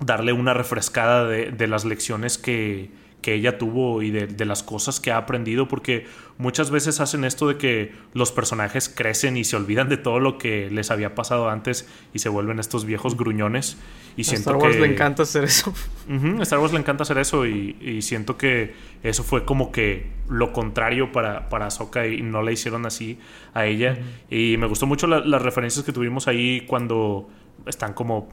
[0.00, 2.90] darle una refrescada de las lecciones que
[3.22, 6.06] que ella tuvo y de, las cosas que ha aprendido, porque
[6.38, 10.38] muchas veces hacen esto de que los personajes crecen y se olvidan de todo lo
[10.38, 13.76] que les había pasado antes y se vuelven estos viejos gruñones.
[14.16, 15.72] Y a Star Wars le encanta hacer eso.
[16.38, 20.52] a Star Wars le encanta hacer eso y, siento que eso fue como que lo
[20.52, 23.18] contrario para, para Ahsoka y no la hicieron así
[23.52, 23.98] a ella.
[24.30, 27.28] Y me gustó mucho las referencias que tuvimos ahí cuando
[27.66, 28.28] están como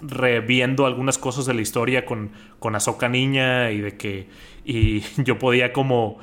[0.00, 4.28] reviendo algunas cosas de la historia con, con Ahsoka niña y de que
[4.64, 6.18] y yo podía como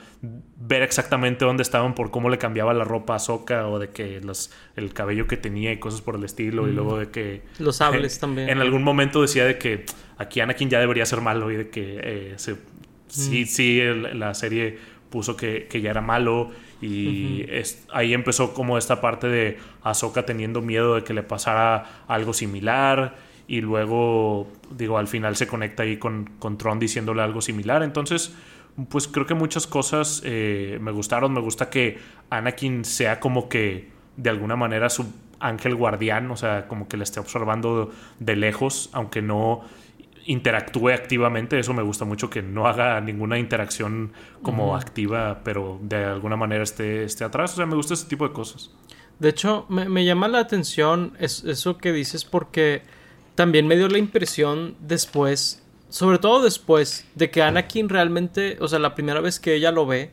[0.57, 4.21] ver exactamente dónde estaban por cómo le cambiaba la ropa a Ahsoka o de que
[4.21, 6.75] los, el cabello que tenía y cosas por el estilo y mm.
[6.75, 7.41] luego de que...
[7.59, 8.49] Los sables también.
[8.49, 9.85] En algún momento decía de que
[10.17, 12.55] aquí Anakin ya debería ser malo y de que eh, se,
[13.07, 13.45] sí, mm.
[13.47, 13.81] sí,
[14.13, 14.77] la serie
[15.09, 17.45] puso que, que, ya era malo y
[17.93, 23.15] ahí empezó como esta parte de Ahsoka teniendo miedo de que le pasara algo similar
[23.47, 27.83] y luego, digo, al final se conecta ahí con, con Tron diciéndole algo similar.
[27.83, 28.33] Entonces,
[28.89, 31.33] pues creo que muchas cosas eh, me gustaron.
[31.33, 31.97] Me gusta que
[32.29, 35.05] Anakin sea como que de alguna manera su
[35.39, 39.61] ángel guardián, o sea, como que le esté observando de lejos, aunque no
[40.25, 41.59] interactúe activamente.
[41.59, 46.63] Eso me gusta mucho, que no haga ninguna interacción como activa, pero de alguna manera
[46.63, 47.53] esté, esté atrás.
[47.53, 48.71] O sea, me gusta ese tipo de cosas.
[49.19, 52.81] De hecho, me, me llama la atención eso que dices porque
[53.35, 58.79] también me dio la impresión después, sobre todo después, de que Anakin realmente, o sea,
[58.79, 60.11] la primera vez que ella lo ve,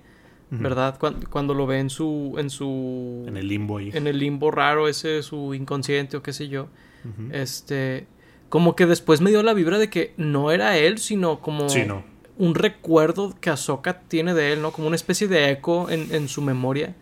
[0.50, 0.98] ¿verdad?
[1.30, 3.24] Cuando, lo ve en su, en su...
[3.26, 3.90] En el limbo ahí.
[3.94, 6.68] En el limbo raro ese, su inconsciente o qué sé yo.
[7.30, 8.06] Este...
[8.50, 11.68] Como que después me dio la vibra de que no era él, sino como...
[12.38, 14.72] Un recuerdo que Ahsoka tiene de él, ¿no?
[14.72, 16.94] Como una especie de eco en, en su memoria.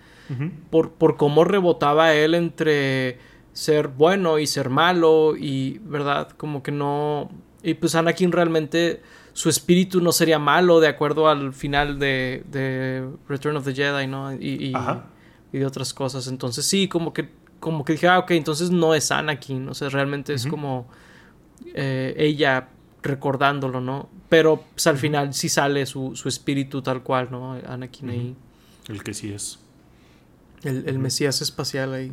[0.70, 3.18] por, por cómo rebotaba él entre
[3.52, 6.30] ser bueno y ser malo y, ¿verdad?
[6.36, 7.30] Como que no...
[7.62, 13.08] Y pues Anakin realmente su espíritu no sería malo de acuerdo al final de, de
[13.28, 14.32] Return of the Jedi, ¿no?
[14.32, 14.72] Y,
[15.52, 16.26] y, de otras cosas.
[16.26, 19.88] Entonces sí, como que, como que dije, ah, ok, entonces no es Anakin, o sea,
[19.88, 20.88] realmente es como
[21.74, 22.68] eh, ella
[23.02, 24.08] recordándolo, ¿no?
[24.28, 27.52] Pero pues, al final sí sale su, su espíritu tal cual, ¿no?
[27.52, 28.36] Anakin ahí.
[28.88, 29.58] El que sí es.
[30.62, 32.12] El, el Mesías espacial ahí.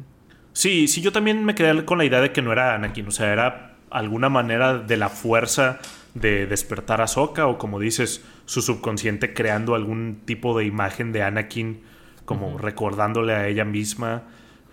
[0.58, 3.12] Sí, sí, yo también me quedé con la idea de que no era Anakin, o
[3.12, 5.78] sea, era alguna manera de la fuerza
[6.15, 11.22] de despertar a Soka o como dices, su subconsciente creando algún tipo de imagen de
[11.22, 11.84] Anakin,
[12.26, 14.24] como recordándole a ella misma.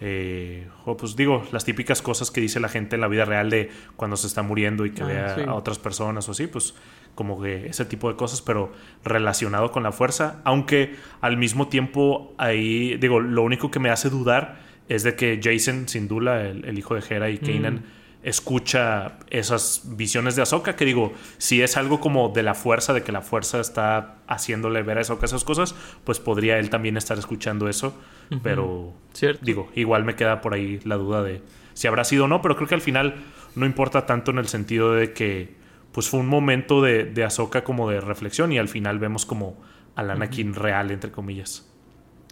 [0.01, 3.51] Eh, o pues digo, las típicas cosas que dice la gente en la vida real
[3.51, 6.75] de cuando se está muriendo y que ah, vea a otras personas o así, pues
[7.15, 8.73] como que ese tipo de cosas, pero
[9.05, 14.09] relacionado con la fuerza, aunque al mismo tiempo ahí, digo, lo único que me hace
[14.09, 17.83] dudar es de que Jason, sin duda, el, hijo de Hera y Kanan, mm.
[18.23, 23.03] escucha esas visiones de Ahsoka, que digo, si es algo como de la fuerza, de
[23.03, 27.19] que la fuerza está haciéndole ver a Ahsoka esas cosas, pues podría él también estar
[27.19, 27.95] escuchando eso,
[28.43, 28.95] pero
[29.43, 31.41] digo, igual me queda por ahí la duda de
[31.75, 33.17] si habrá sido o no, pero creo que al final
[33.55, 35.55] no importa tanto en el sentido de que
[35.93, 39.57] pues fue un momento de, de Ahsoka como de reflexión y al final vemos como
[39.95, 41.69] al Anakin real, entre comillas.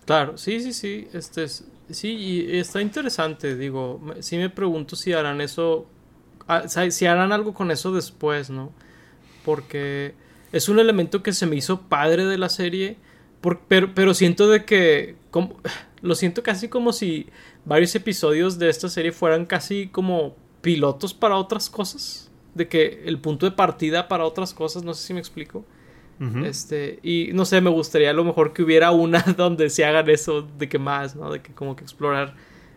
[0.05, 5.13] Claro, sí, sí, sí, este es, Sí, y está interesante, digo, sí me pregunto si
[5.13, 5.87] harán eso,
[6.47, 8.73] ah, si harán algo con eso después, ¿no?
[9.45, 10.15] Porque
[10.53, 12.97] es un elemento que se me hizo padre de la serie,
[13.69, 15.57] pero, pero siento de que, como,
[16.03, 17.27] lo siento casi como si
[17.65, 23.19] varios episodios de esta serie fueran casi como pilotos para otras cosas, de que el
[23.19, 25.65] punto de partida para otras cosas, no sé si me explico.
[26.45, 30.09] Este, y no sé, me gustaría a lo mejor que hubiera una donde se hagan
[30.09, 31.33] eso de que más, ¿no?
[31.33, 32.35] De que como que explorar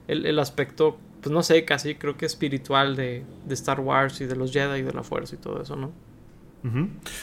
[0.07, 4.51] el, aspecto, pues no sé, casi creo que espiritual de, Star Wars y de los
[4.51, 5.91] Jedi y de la fuerza y todo eso, ¿no?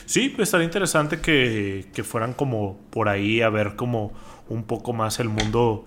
[0.06, 4.12] Sí, pues estaría interesante que, que fueran como por ahí a ver como
[4.48, 5.85] un poco más el mundo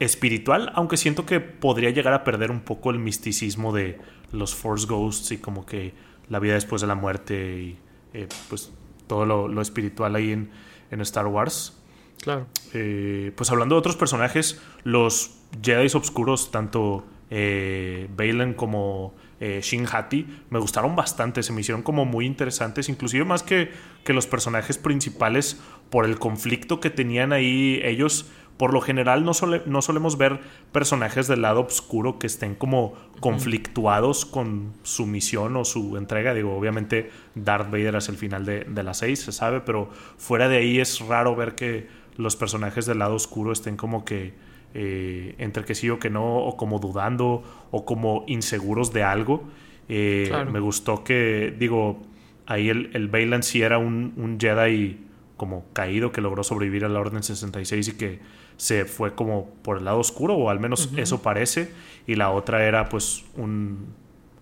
[0.00, 3.98] espiritual, aunque siento que podría llegar a perder un poco el misticismo de
[4.32, 5.94] los Force Ghosts y como que
[6.28, 7.78] la vida después de la muerte y
[8.12, 8.72] eh, pues
[9.10, 10.50] todo lo, espiritual ahí en,
[10.92, 11.76] en, Star Wars.
[12.22, 12.46] Claro.
[12.74, 19.84] Eh, pues hablando de otros personajes, los Jedi oscuros, tanto eh, Balen como eh, Shin
[19.90, 23.72] Hati, me gustaron bastante, se me hicieron como muy interesantes, inclusive más que,
[24.04, 29.32] que los personajes principales por el conflicto que tenían ahí ellos por lo general no,
[29.64, 30.38] no solemos ver
[30.70, 36.34] personajes del lado oscuro que estén como conflictuados con su misión o su entrega.
[36.34, 40.50] Digo, obviamente Darth Vader es el final de, de las seis, se sabe, pero fuera
[40.50, 44.34] de ahí es raro ver que los personajes del lado oscuro estén como que
[44.74, 49.42] eh, entre que sí o que no, o como dudando, o como inseguros de algo.
[49.88, 52.02] Eh, me gustó que, digo,
[52.44, 54.98] ahí el, el sí era un, un Jedi
[55.40, 58.20] como caído que logró sobrevivir a la Orden 66 y que
[58.58, 61.72] se fue como por el lado oscuro, o al menos eso parece,
[62.06, 63.86] y la otra era pues un,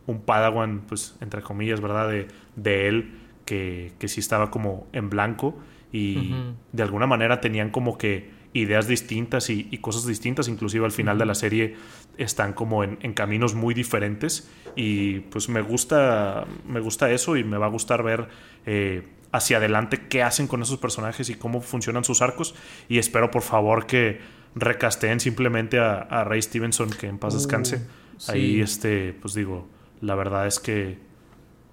[0.09, 2.09] un padawan, pues entre comillas, ¿verdad?
[2.09, 5.55] De, de él, que, que, sí estaba como en blanco
[5.93, 6.35] y
[6.73, 11.27] de alguna manera tenían como que ideas distintas y, cosas distintas, inclusive al final de
[11.27, 11.77] la serie
[12.17, 17.59] están como en, caminos muy diferentes y pues me gusta, me gusta eso y me
[17.59, 18.29] va a gustar ver...
[18.67, 22.55] Eh, hacia adelante qué hacen con esos personajes y cómo funcionan sus arcos.
[22.89, 24.21] Y espero por favor que
[24.55, 27.77] recasteen simplemente a, a Ray Stevenson, que en paz descanse.
[27.77, 29.69] Uh, Ahí, este, pues digo,
[30.01, 30.99] la verdad es que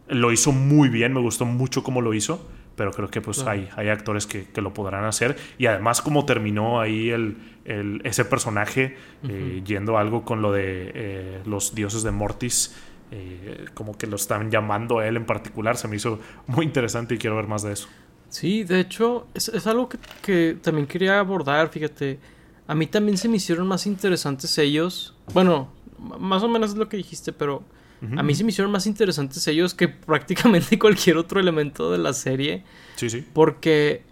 [0.07, 3.69] lo hizo muy bien, me gustó mucho cómo lo hizo, pero creo que pues hay,
[3.75, 5.35] hay actores que, lo podrán hacer.
[5.57, 7.37] Y además como terminó ahí el,
[8.03, 12.75] ese personaje eh, yendo algo con lo de eh, los dioses de Mortis
[13.11, 15.77] eh, como que lo están llamando a él en particular.
[15.77, 17.87] Se me hizo muy interesante y quiero ver más de eso.
[18.29, 19.87] Sí, de hecho, es, algo
[20.21, 22.19] que, también quería abordar, fíjate.
[22.67, 25.15] A mí también se me hicieron más interesantes ellos.
[25.33, 25.69] Bueno,
[26.19, 27.63] más o menos es lo que dijiste, pero
[28.17, 32.13] a mí se me hicieron más interesantes ellos que prácticamente cualquier otro elemento de la
[32.13, 32.63] serie.
[32.95, 33.25] Sí, sí.
[33.33, 34.03] Porque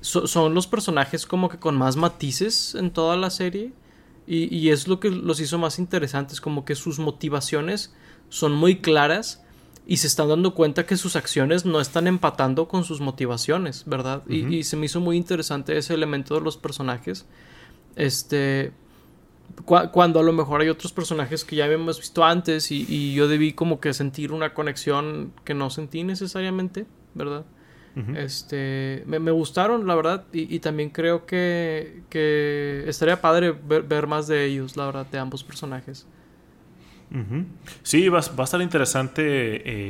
[0.00, 3.72] son los personajes como que con más matices en toda la serie.
[4.26, 7.92] Y, y, es lo que los hizo más interesantes, como que sus motivaciones
[8.28, 9.42] son muy claras
[9.86, 14.22] y se están dando cuenta que sus acciones no están empatando con sus motivaciones, ¿verdad?
[14.28, 17.26] y, se me hizo muy interesante ese elemento de los personajes.
[17.96, 18.72] Este.
[19.64, 23.52] Cuando a lo mejor hay otros personajes que ya habíamos visto antes y, yo debí
[23.52, 27.44] como que sentir una conexión que no sentí necesariamente, ¿verdad?
[28.16, 34.46] Este, me, gustaron, la verdad, y, también creo que, que estaría padre ver, más de
[34.46, 36.06] ellos, la verdad, de ambos personajes.
[37.82, 39.18] Sí, va, a estar interesante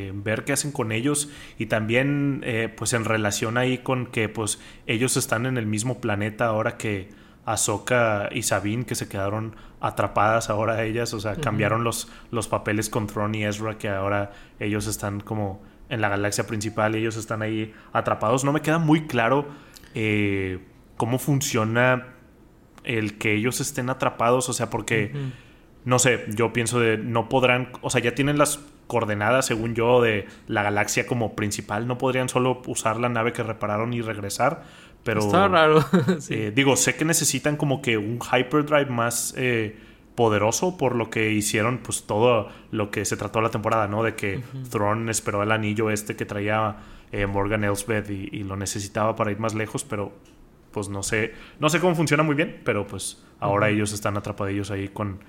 [0.08, 4.28] eh, ver qué hacen con ellos y también eh, pues en relación ahí con que
[4.28, 7.10] pues ellos están en el mismo planeta ahora que
[7.44, 12.88] Ahsoka y Sabine que se quedaron atrapadas ahora ellas, o sea, cambiaron los, los papeles
[12.88, 17.16] con Thrawn y Ezra que ahora ellos están como en la galaxia principal y ellos
[17.16, 18.44] están ahí atrapados.
[18.44, 19.46] No me queda muy claro
[19.94, 20.60] eh,
[20.96, 22.08] cómo funciona
[22.84, 25.12] el que ellos estén atrapados, o sea, porque
[25.84, 30.00] no sé, yo pienso de no podrán, o sea, ya tienen las coordenadas, según yo,
[30.00, 34.64] de la galaxia como principal, no podrían solo usar la nave que repararon y regresar,
[35.04, 35.20] pero...
[35.20, 35.84] Está raro.
[36.28, 39.76] Eh, digo, sé que necesitan como que un hyperdrive más eh,
[40.14, 44.02] poderoso por lo que hicieron, pues todo lo que se trató la temporada, ¿no?
[44.02, 46.76] De que Thrawn esperó el anillo este que traía
[47.10, 50.12] eh, Morgan Elsbeth y, lo necesitaba para ir más lejos, pero
[50.70, 54.70] pues no sé, no sé cómo funciona muy bien, pero pues ahora ellos están atrapados
[54.70, 55.20] ahí con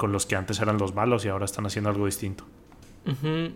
[0.00, 2.44] con los que antes eran los malos y ahora están haciendo algo distinto.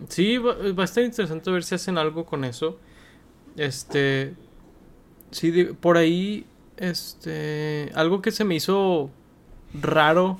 [0.09, 2.77] Sí, va, a estar interesante ver si hacen algo con eso.
[3.57, 4.35] Este.
[5.31, 6.45] Sí, por ahí.
[6.77, 7.91] Este.
[7.95, 9.09] Algo que se me hizo
[9.73, 10.37] raro.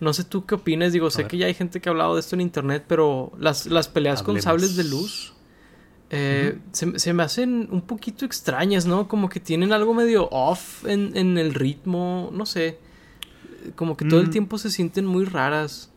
[0.00, 0.92] No sé tú qué opinas.
[0.92, 3.66] Digo, sé que ya hay gente que ha hablado de esto en internet, pero las,
[3.66, 5.32] las peleas con sables de luz.
[6.10, 9.08] Eh, se, me hacen un poquito extrañas, ¿no?
[9.08, 12.30] Como que tienen algo medio off en, en el ritmo.
[12.32, 12.78] No sé
[13.74, 14.30] como que todo el mm.
[14.30, 15.92] tiempo se sienten muy raras.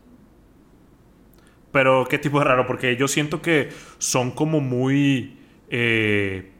[1.72, 2.66] Pero, ¿qué tipo de raro?
[2.66, 5.38] Porque yo siento que son como muy.
[5.68, 6.50] Eh,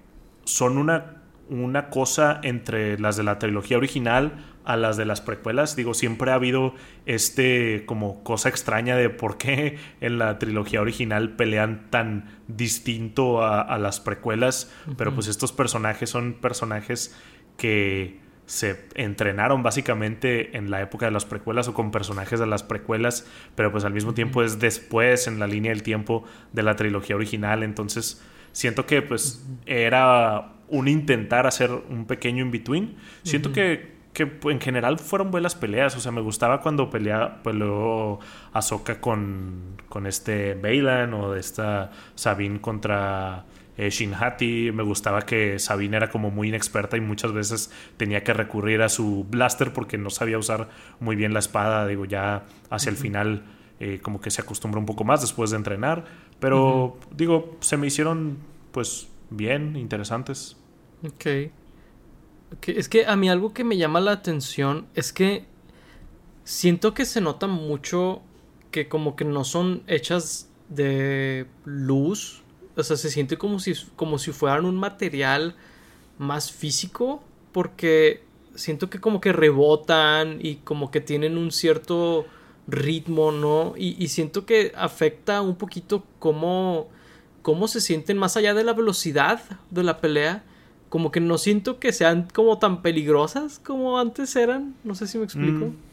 [0.45, 1.20] son una,
[1.51, 5.75] una cosa entre las de la trilogía original a las de las precuelas.
[5.75, 11.35] Digo, siempre ha habido este como cosa extraña de por qué en la trilogía original
[11.37, 14.73] pelean tan distinto a, las precuelas.
[14.97, 17.17] Pero pues estos personajes son personajes
[17.57, 22.65] que se entrenaron básicamente en la época de las precuelas o con personajes de las
[22.65, 26.75] precuelas, pero pues al mismo tiempo es después en la línea del tiempo de la
[26.75, 32.97] trilogía original, entonces siento que pues era un intentar hacer un pequeño in-between.
[33.23, 38.19] Siento que, que en general fueron buenas peleas, o sea, me gustaba cuando pelea, peleó
[38.53, 43.45] Ahsoka con, con este Bailan o de esta Sabine contra
[43.77, 44.73] eh, Shinhati.
[44.73, 48.89] Me gustaba que Sabine era como muy inexperta y muchas veces tenía que recurrir a
[48.89, 50.69] su blaster porque no sabía usar
[51.01, 51.87] muy bien la espada.
[51.87, 53.45] Digo, ya hacia el final
[53.81, 56.05] eh, como que se acostumbra un poco más después de entrenar.
[56.39, 58.37] Pero digo, se me hicieron
[58.71, 60.60] pues bien, interesantes.
[61.07, 61.51] Ok.
[62.67, 65.45] Es que a mí algo que me llama la atención es que
[66.45, 68.23] siento que se nota mucho
[68.71, 72.43] que como que no son hechas de luz
[72.77, 75.55] o sea, se siente como si, como si fueran un material
[76.19, 82.27] más físico, porque siento que como que rebotan y como que tienen un cierto
[82.67, 83.75] ritmo, ¿no?
[83.77, 86.89] Y, siento que afecta un poquito cómo,
[87.43, 90.45] cómo se sienten más allá de la velocidad de la pelea.
[90.91, 94.75] Como que no siento que sean como tan peligrosas como antes eran.
[94.85, 95.67] No sé si me explico.
[95.67, 95.91] Mm.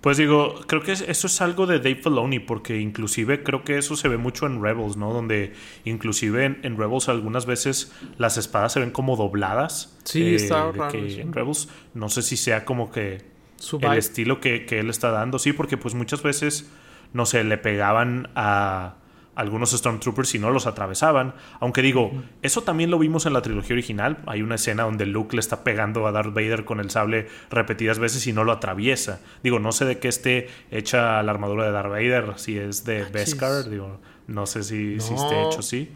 [0.00, 3.96] Pues digo, creo que eso es algo de Dave Filoni, porque inclusive creo que eso
[3.96, 5.12] se ve mucho en Rebels, ¿no?
[5.12, 5.52] Donde
[5.84, 9.98] inclusive en, Rebels algunas veces las espadas se ven como dobladas.
[10.04, 10.98] Sí, eh, está raro.
[10.98, 13.22] En Rebels no sé si sea como que
[13.82, 16.70] el estilo que, que él está dando, sí, porque pues muchas veces,
[17.12, 18.94] no sé, le pegaban a
[19.40, 21.34] algunos Stormtroopers y no los atravesaban.
[21.60, 24.18] Aunque digo, eso también lo vimos en la trilogía original.
[24.26, 27.98] Hay una escena donde Luke le está pegando a Darth Vader con el sable repetidas
[27.98, 29.20] veces y no lo atraviesa.
[29.42, 33.04] Digo, no sé de qué esté hecha la armadura de Darth Vader, si es de
[33.04, 35.90] Beskar, digo, no sé si, esté hecho así.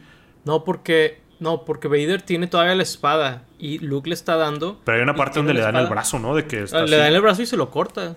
[0.45, 4.81] No, porque no, porque Vader tiene todavía la espada y Luke le está dando.
[4.85, 6.35] Pero hay una parte donde le dan el brazo, ¿no?
[6.35, 8.17] De que ah, le dan el brazo y se lo corta.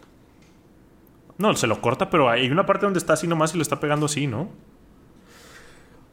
[1.37, 3.79] No, se lo corta, pero hay una parte donde está así nomás y le está
[3.79, 4.49] pegando así, ¿no?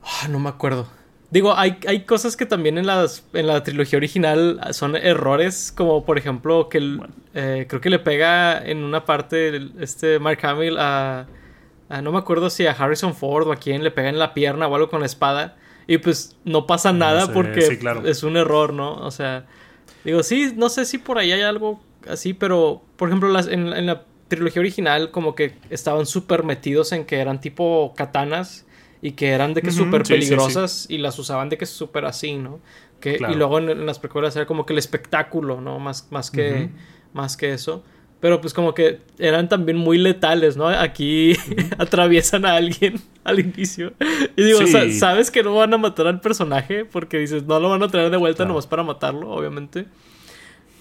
[0.05, 0.87] Ah, no me acuerdo.
[1.31, 6.05] Digo, hay, hay cosas que también en, las, en la trilogía original son errores, como
[6.05, 7.01] por ejemplo que
[7.35, 11.27] eh, creo que le pega en una parte este Mark Hamill a,
[12.03, 14.69] No me acuerdo si a Harrison Ford o a quién le pega en la pierna
[14.69, 15.57] o algo con la espada.
[15.89, 18.95] Y pues no pasa nada porque es un error, ¿no?
[18.99, 19.47] O sea,
[20.05, 23.73] digo, sí, no sé si por ahí hay algo así, pero por ejemplo, las, en,
[23.73, 28.64] en la trilogía original como que estaban súper metidos en que eran tipo katanas
[29.05, 32.61] y que eran de que súper peligrosas y las usaban de que súper así, ¿no?
[33.01, 35.79] Que, Y luego en, las precuelas era como que el espectáculo, ¿no?
[35.79, 36.71] Más, más, que,
[37.13, 37.85] más que eso.
[38.21, 40.69] Pero pues como que eran también muy letales, ¿no?
[40.69, 41.37] Aquí
[41.79, 42.95] atraviesan a alguien
[43.25, 43.93] al inicio.
[44.37, 44.61] Y digo,
[44.99, 48.11] sabes que no van a matar al personaje porque dices, no lo van a traer
[48.11, 49.85] de vuelta nomás para matarlo, obviamente.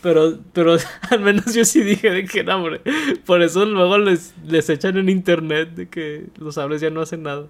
[0.01, 0.77] Pero, pero
[1.09, 2.79] al menos yo sí dije de que no, hombre.
[3.25, 7.23] Por eso luego les, les echan en internet de que los sables ya no hacen
[7.23, 7.47] nada.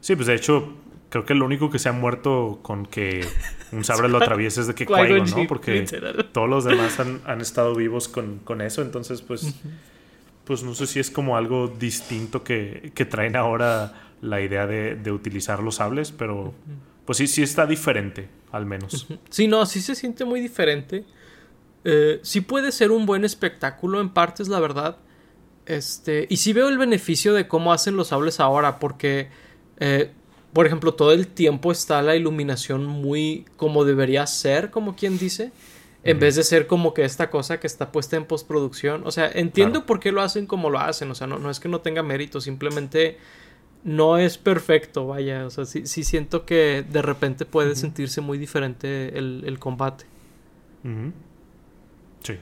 [0.00, 0.74] Sí, pues de hecho,
[1.08, 3.26] creo que lo único que se ha muerto con que
[3.72, 5.46] un sabre lo atraviese es de que Qui-Gon, ¿no?
[5.46, 5.84] Porque
[6.32, 8.82] todos los demás han, han estado vivos con, con, eso.
[8.82, 9.54] Entonces, pues,
[10.44, 14.96] pues no sé si es como algo distinto que, que traen ahora la idea de,
[14.96, 16.52] de, utilizar los sables, pero
[17.04, 19.06] pues sí, sí está diferente, al menos.
[19.30, 21.04] Sí, no, sí se siente muy diferente.
[21.84, 24.98] Eh, sí puede ser un buen espectáculo en partes, la verdad.
[25.66, 29.28] Este, y sí veo el beneficio de cómo hacen los sables ahora, porque
[29.78, 30.10] eh,
[30.52, 35.52] por ejemplo, todo el tiempo está la iluminación muy como debería ser, como quien dice,
[36.04, 39.02] en vez de ser como que esta cosa que está puesta en postproducción.
[39.06, 41.60] O sea, entiendo por qué lo hacen como lo hacen, o sea, no, no es
[41.60, 43.18] que no tenga mérito, simplemente
[43.84, 48.38] no es perfecto, vaya, o sea, sí, sí siento que de repente puede sentirse muy
[48.38, 50.04] diferente el, combate.
[52.22, 52.34] Sí.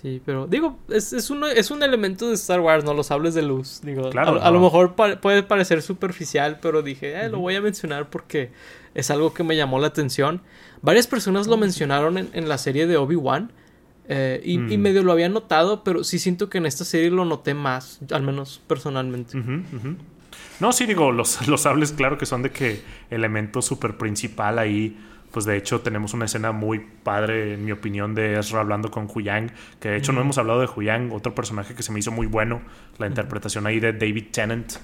[0.00, 2.94] Sí, pero digo, es, es, un, es un elemento de Star Wars, ¿no?
[2.94, 3.80] Los sables de luz.
[3.82, 8.52] Digo, a, lo mejor puede parecer superficial, pero dije, eh, lo voy a mencionar porque
[8.94, 10.40] es algo que me llamó la atención.
[10.82, 13.50] Varias personas lo mencionaron en, la serie de Obi-Wan.
[14.10, 14.80] Eh, y, mm.
[14.80, 18.22] medio lo había notado, pero sí siento que en esta serie lo noté más, al
[18.22, 19.36] menos personalmente.
[20.60, 24.96] No, sí, digo, los, los sables, claro que son de que elemento super principal ahí
[25.30, 29.08] pues de hecho tenemos una escena muy padre, en mi opinión, de Ezra hablando con
[29.12, 29.50] Huyang,
[29.80, 32.26] que de hecho no hemos hablado de Huyang, otro personaje que se me hizo muy
[32.26, 32.62] bueno,
[32.98, 34.74] la interpretación ahí de David Tennant,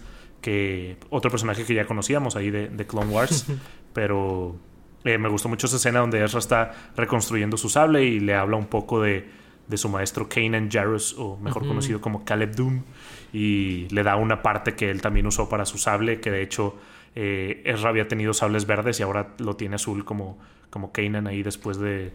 [0.41, 3.47] que otro personaje que ya conocíamos ahí de, Clone Wars,
[3.95, 4.57] pero
[5.05, 8.57] eh, me gustó mucho esa escena donde Ezra está reconstruyendo su sable y le habla
[8.57, 9.27] un poco de,
[9.67, 12.83] de su maestro Kanan Jarrus, o mejor conocido como Caleb Doom,
[13.33, 16.77] y le da una parte que él también usó para su sable, que de hecho
[17.15, 20.39] eh, Ezra había tenido sables verdes y ahora lo tiene azul como,
[20.71, 22.13] como Kanan ahí después de,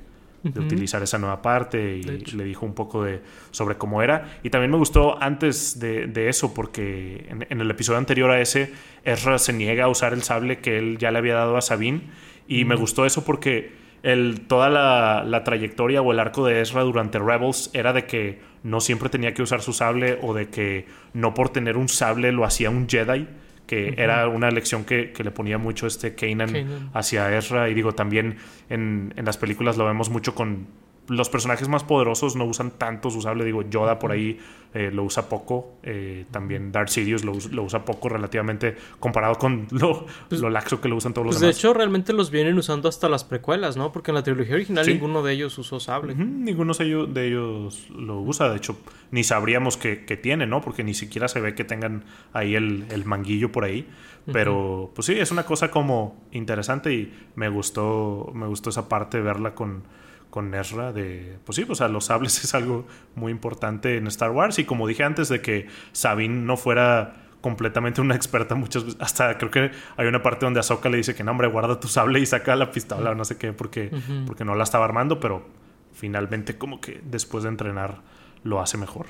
[0.56, 3.22] utilizar esa nueva parte y le dijo un poco de
[3.52, 4.40] sobre cómo era.
[4.42, 8.74] Y también me gustó antes de, eso porque en, el episodio anterior a ese,
[9.04, 12.04] Ezra se niega a usar el sable que él ya le había dado a Sabine.
[12.48, 16.84] Y me gustó eso porque el, toda la, la, trayectoria o el arco de Ezra
[16.84, 20.86] durante Rebels era de que no siempre tenía que usar su sable o de que
[21.14, 23.28] no por tener un sable lo hacía un Jedi
[23.70, 27.70] que era una lección que, le ponía mucho este Kanan, hacia Ezra.
[27.70, 30.66] Y digo, también en, en las películas lo vemos mucho con
[31.10, 33.44] los personajes más poderosos no usan tanto su sable.
[33.44, 34.40] Digo, Yoda por ahí
[34.74, 35.74] eh, lo usa poco.
[35.82, 40.88] Eh, también Darth Sidious lo, usa poco relativamente comparado con lo, pues, lo, laxo que
[40.88, 41.56] lo usan todos los pues demás.
[41.56, 43.92] De hecho, realmente los vienen usando hasta las precuelas, ¿no?
[43.92, 46.14] Porque en la trilogía original ninguno de ellos usó sable.
[46.14, 48.50] Ninguno de ellos lo usa.
[48.50, 48.78] De hecho,
[49.12, 50.62] ni sabríamos que, tiene, ¿no?
[50.62, 52.04] Porque ni siquiera se ve que tengan
[52.34, 53.88] ahí el, manguillo por ahí.
[54.32, 59.20] Pero, pues sí, es una cosa como interesante y me gustó, me gustó esa parte,
[59.20, 59.82] verla con
[60.30, 64.32] con Ezra de, pues sí, o sea, los sables es algo muy importante en Star
[64.32, 69.02] Wars y como dije antes de que Sabine no fuera completamente una experta muchas veces,
[69.02, 71.88] hasta creo que hay una parte donde Ahsoka le dice que no, hombre, guarda tu
[71.88, 73.92] sable y saca la pistola o no sé qué porque,
[74.28, 75.48] porque no la estaba armando, pero
[75.94, 78.02] finalmente como que después de entrenar
[78.44, 79.08] lo hace mejor.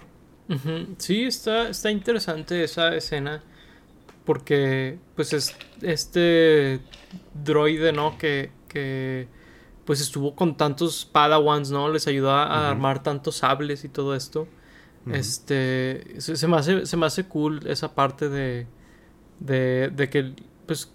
[0.98, 3.44] Sí, está, está interesante esa escena
[4.26, 6.80] porque pues es este
[7.34, 8.18] droide, ¿no?
[8.18, 9.28] Que, que
[9.90, 11.90] pues estuvo con tantos Padawans, ¿no?
[11.90, 14.48] Les ayudó a, armar tantos sables y todo esto.
[15.12, 18.68] Este, se, me hace, se me hace cool esa parte de,
[19.40, 20.36] de, de que,
[20.68, 20.94] pues,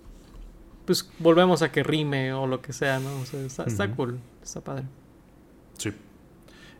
[0.85, 3.13] pues volvemos a que rime o lo que sea, ¿no?
[3.21, 4.85] O sea, está, cool, está padre.
[5.77, 5.93] Sí.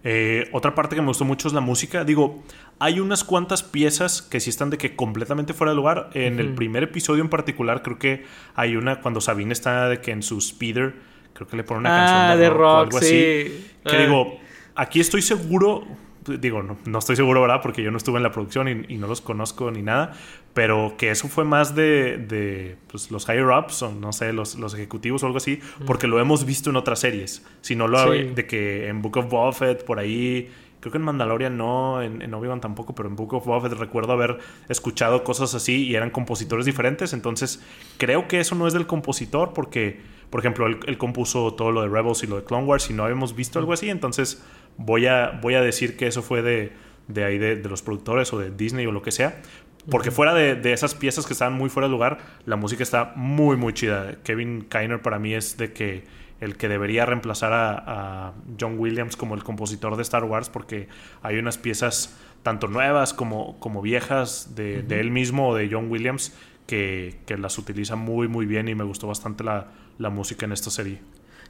[0.05, 2.05] Eh, otra parte que me gustó mucho es la música.
[2.05, 2.45] Digo,
[2.79, 6.11] hay unas cuantas piezas que sí están de que completamente fuera de lugar.
[6.15, 10.13] En el primer episodio en particular, creo que hay una cuando Sabine está de que
[10.13, 13.67] en su speeder creo que le pone una canción ah, de, rock, o algo así.
[13.85, 14.39] Que digo,
[14.75, 15.85] aquí estoy seguro,
[16.27, 17.61] digo, no, no, estoy seguro, ¿verdad?
[17.61, 20.13] Porque yo no estuve en la producción y, no los conozco ni nada,
[20.55, 24.55] pero que eso fue más de, de pues, los higher ups o no sé, los,
[24.55, 27.45] los, ejecutivos o algo así, porque lo hemos visto en otras series.
[27.61, 31.57] Si no lo de que en Book of Buffett, por ahí, creo que en Mandalorian
[31.57, 35.87] no, en, en Obi-Wan tampoco, pero en Book of Buffett recuerdo haber escuchado cosas así
[35.87, 37.63] y eran compositores diferentes, entonces
[37.99, 41.89] creo que eso no es del compositor porque por ejemplo, él, compuso todo lo de
[41.89, 44.45] Rebels y lo de Clone Wars y no habíamos visto algo así, entonces
[44.77, 46.73] voy a, voy a decir que eso fue de,
[47.07, 49.41] de ahí de, los productores o de Disney o lo que sea.
[49.89, 53.57] Porque fuera de, esas piezas que estaban muy fuera de lugar, la música está muy,
[53.57, 54.17] muy chida.
[54.25, 56.03] Kevin Kiner para mí es de que
[56.41, 60.89] el que debería reemplazar a, John Williams como el compositor de Star Wars, porque
[61.23, 66.37] hay unas piezas tanto nuevas como, como viejas de, él mismo o de John Williams
[66.67, 69.69] que, las utiliza muy, muy bien y me gustó bastante la,
[69.99, 71.01] la música en esta serie.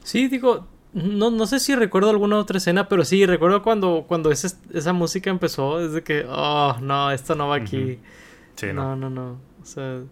[0.02, 4.30] Sí, digo, no, no sé si recuerdo alguna otra escena, pero sí, recuerdo cuando, cuando
[4.30, 7.98] esa música empezó, desde que, oh, no, esto no va aquí.
[8.56, 9.38] Sí, no, no, no.
[9.60, 10.02] O sea,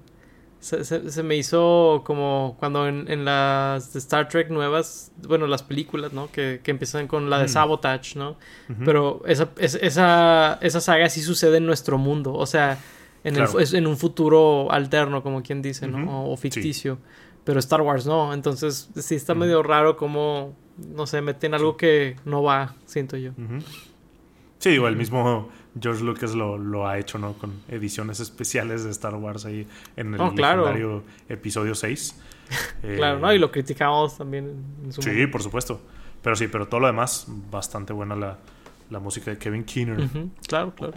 [0.63, 5.63] se, se, me hizo como cuando en, en, las de Star Trek nuevas, bueno, las
[5.65, 6.31] películas, ¿no?
[6.31, 8.37] Que, que empiezan con la de Sabotage, ¿no?
[8.85, 12.79] Pero esa, esa, esa saga sí sucede en nuestro mundo, o sea,
[13.25, 16.31] en, el, en un futuro alterno, como quien dice, ¿no?
[16.31, 16.99] O, ficticio.
[17.45, 20.55] Pero Star Wars no, entonces sí está medio raro como,
[20.95, 23.33] no sé, meten algo que no va, siento yo.
[24.59, 25.49] Sí, digo, el mismo
[25.81, 27.33] George Lucas lo, ha hecho, ¿no?
[27.35, 29.67] Con ediciones especiales de Star Wars ahí
[29.97, 32.21] en el oh, legendario episodio 6.
[32.83, 33.33] claro, ¿no?
[33.33, 35.81] Y lo criticamos también en su Sí, por supuesto.
[36.23, 40.09] Pero sí, pero todo lo demás, bastante buena la, música de Kevin Keener.
[40.47, 40.95] Claro, claro.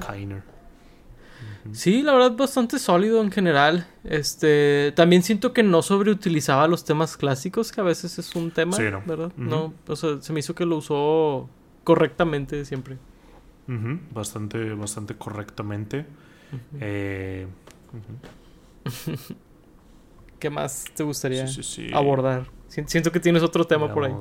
[1.72, 3.88] Sí, la verdad, bastante sólido en general.
[4.04, 8.78] Este, también siento que no sobreutilizaba los temas clásicos, que a veces es un tema,
[9.06, 9.32] ¿verdad?
[9.36, 11.50] No, o sea, se me hizo que lo usó
[11.84, 12.98] correctamente siempre.
[14.14, 16.06] Bastante, bastante correctamente.
[16.80, 17.48] Eh,
[20.40, 21.46] ¿Qué más te gustaría
[21.94, 22.46] abordar?
[22.68, 24.14] Siento que tienes otro tema por ahí.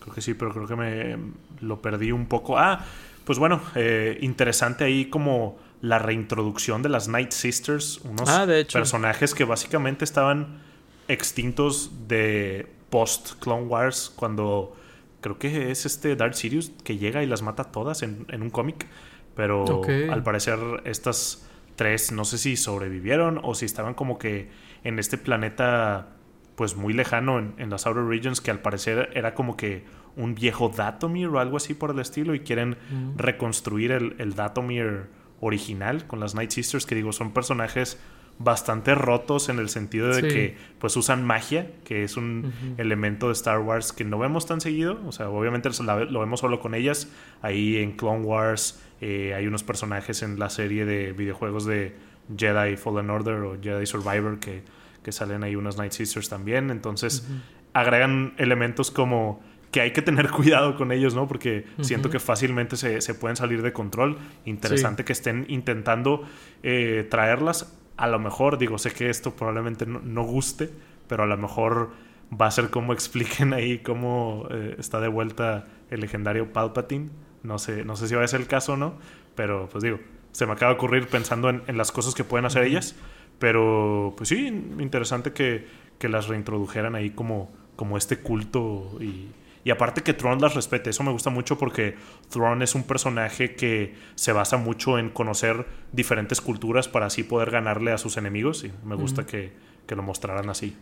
[0.00, 1.18] Creo que sí, pero creo que me
[1.60, 2.56] lo perdí un poco.
[2.56, 2.84] Ah,
[3.24, 9.34] pues bueno, eh, interesante ahí como la reintroducción de las Night Sisters, unos ah, personajes
[9.34, 10.60] que básicamente estaban
[11.06, 14.76] extintos de post Clone Wars cuando
[15.20, 18.86] creo que es este Dark Sirius que llega y las mata todas en, un cómic.
[19.34, 24.50] Pero al parecer estas tres no sé si sobrevivieron o si estaban como que
[24.82, 26.08] en este planeta
[26.56, 29.84] pues muy lejano en, las Outer Regions que al parecer era como que
[30.16, 33.16] un viejo Datomir o algo así por el estilo y quieren mm.
[33.16, 35.06] reconstruir el, el Datomir
[35.40, 37.98] original con las Night Sisters que digo son personajes
[38.38, 43.32] bastante rotos en el sentido de que pues usan magia, que es un elemento de
[43.32, 45.68] Star Wars que no vemos tan seguido, o sea, obviamente
[46.08, 47.08] lo vemos solo con ellas,
[47.42, 51.96] ahí en Clone Wars eh, hay unos personajes en la serie de videojuegos de
[52.36, 54.62] Jedi Fallen Order o Jedi Survivor que,
[55.02, 57.26] que salen ahí unas Night Sisters también, entonces
[57.72, 61.26] agregan elementos como que hay que tener cuidado con ellos, ¿no?
[61.28, 64.18] Porque siento que fácilmente se, se, pueden salir de control.
[64.44, 66.24] Interesante que estén intentando
[66.62, 70.70] eh, traerlas a lo mejor, digo, sé que esto probablemente no, guste,
[71.08, 71.90] pero a lo mejor
[72.30, 77.10] va a ser como expliquen ahí cómo eh, está de vuelta el legendario Palpatine.
[77.42, 78.94] No sé, no sé si va a ser el caso o no,
[79.34, 79.98] pero pues digo,
[80.32, 82.94] se me acaba de ocurrir pensando en, las cosas que pueden hacer ellas.
[83.38, 85.66] Pero pues sí, interesante que,
[85.98, 89.28] que las reintrodujeran ahí como, como este culto y,
[89.68, 91.94] y aparte que Thrawn las respete, eso me gusta mucho porque
[92.30, 97.50] Thrawn es un personaje que se basa mucho en conocer diferentes culturas para así poder
[97.50, 99.52] ganarle a sus enemigos y me gusta que,
[99.90, 100.74] lo mostraran así.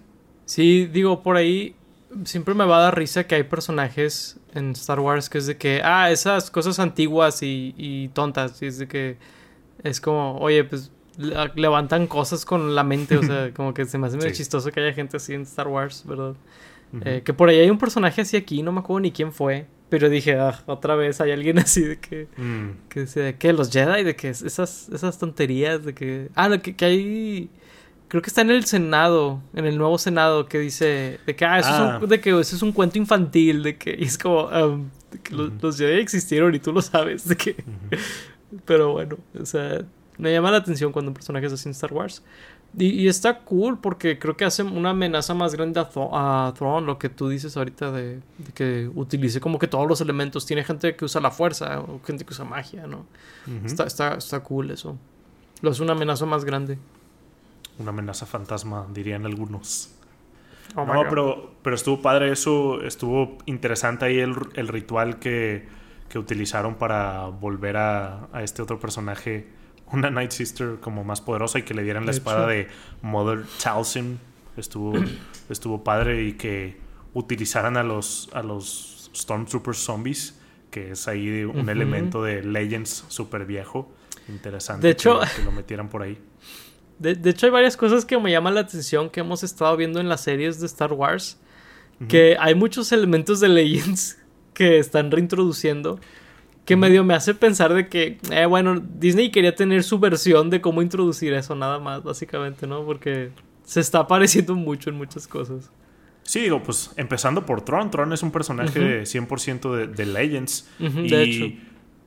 [0.45, 1.75] Sí, digo, por ahí
[2.23, 5.57] siempre me va a dar risa que hay personajes en Star Wars que es de
[5.57, 9.17] que, ah, esas cosas antiguas y, tontas, y es de que
[9.83, 14.07] es como, oye, pues levantan cosas con la mente, o sea, como que se me
[14.07, 16.35] hace muy chistoso que haya gente así en Star Wars, ¿verdad?
[17.05, 19.67] Eh, que por ahí hay un personaje así aquí, no me acuerdo ni quién fue.
[19.89, 22.29] Pero dije, ah, otra vez hay alguien así de que.
[22.37, 22.89] Mm.
[22.89, 23.53] Que dice, ¿de qué?
[23.53, 26.29] Los Jedi, de que esas, esas tonterías, de que.
[26.35, 27.51] Ah, no, que, que hay.
[28.09, 31.59] Creo que está en el Senado, en el nuevo Senado, que dice de que, ah,
[31.59, 32.01] eso, Es, un, ah.
[32.07, 34.91] de que eso es un cuento infantil, de que y es como, um,
[35.25, 37.57] que los, Jedi existieron y tú lo sabes, de que...
[38.65, 39.85] Pero bueno, o sea,
[40.19, 42.23] me llama la atención cuando un personaje es así en Star Wars.
[42.79, 47.09] Y, está cool porque creo que hace una amenaza más grande a, Thrawn, lo que
[47.09, 48.21] tú dices ahorita de,
[48.53, 50.45] que utilice como que todos los elementos.
[50.45, 53.07] Tiene gente que usa la fuerza o gente que usa magia, ¿no?
[53.65, 54.99] está, está, está cool eso.
[55.63, 56.79] Lo hace una amenaza más grande.
[57.79, 59.93] Una amenaza fantasma, dirían algunos.
[60.75, 62.83] Oh no, pero, pero estuvo padre eso.
[62.83, 65.67] Estuvo interesante ahí el, el ritual que,
[66.11, 69.49] que utilizaron para volver a, a este otro personaje
[69.93, 72.69] una Night Sister como más poderosa y que le dieran la espada de
[73.03, 74.19] Mother Talsim.
[74.57, 74.95] Estuvo,
[75.49, 76.79] estuvo padre y que
[77.13, 80.39] utilizaran a los, a los Stormtroopers zombies,
[80.71, 83.91] que es ahí un elemento de Legends súper viejo.
[84.29, 86.19] Interesante de hecho, que, lo metieran por ahí.
[86.99, 90.09] De, hecho, hay varias cosas que me llaman la atención que hemos estado viendo en
[90.09, 91.39] las series de Star Wars.
[92.09, 94.19] Que hay muchos elementos de Legends
[94.55, 95.99] que están reintroduciendo.
[96.67, 100.61] Que medio me hace pensar de que, eh, bueno, Disney quería tener su versión de
[100.61, 102.85] cómo introducir eso, nada más, básicamente, ¿no?
[102.85, 103.31] Porque
[103.65, 105.71] se está pareciendo mucho en muchas cosas.
[106.25, 107.93] Sí, digo, pues empezando por Tron.
[107.93, 110.69] Tron es un personaje 100% de, de, Legends.
[110.81, 111.57] y de hecho.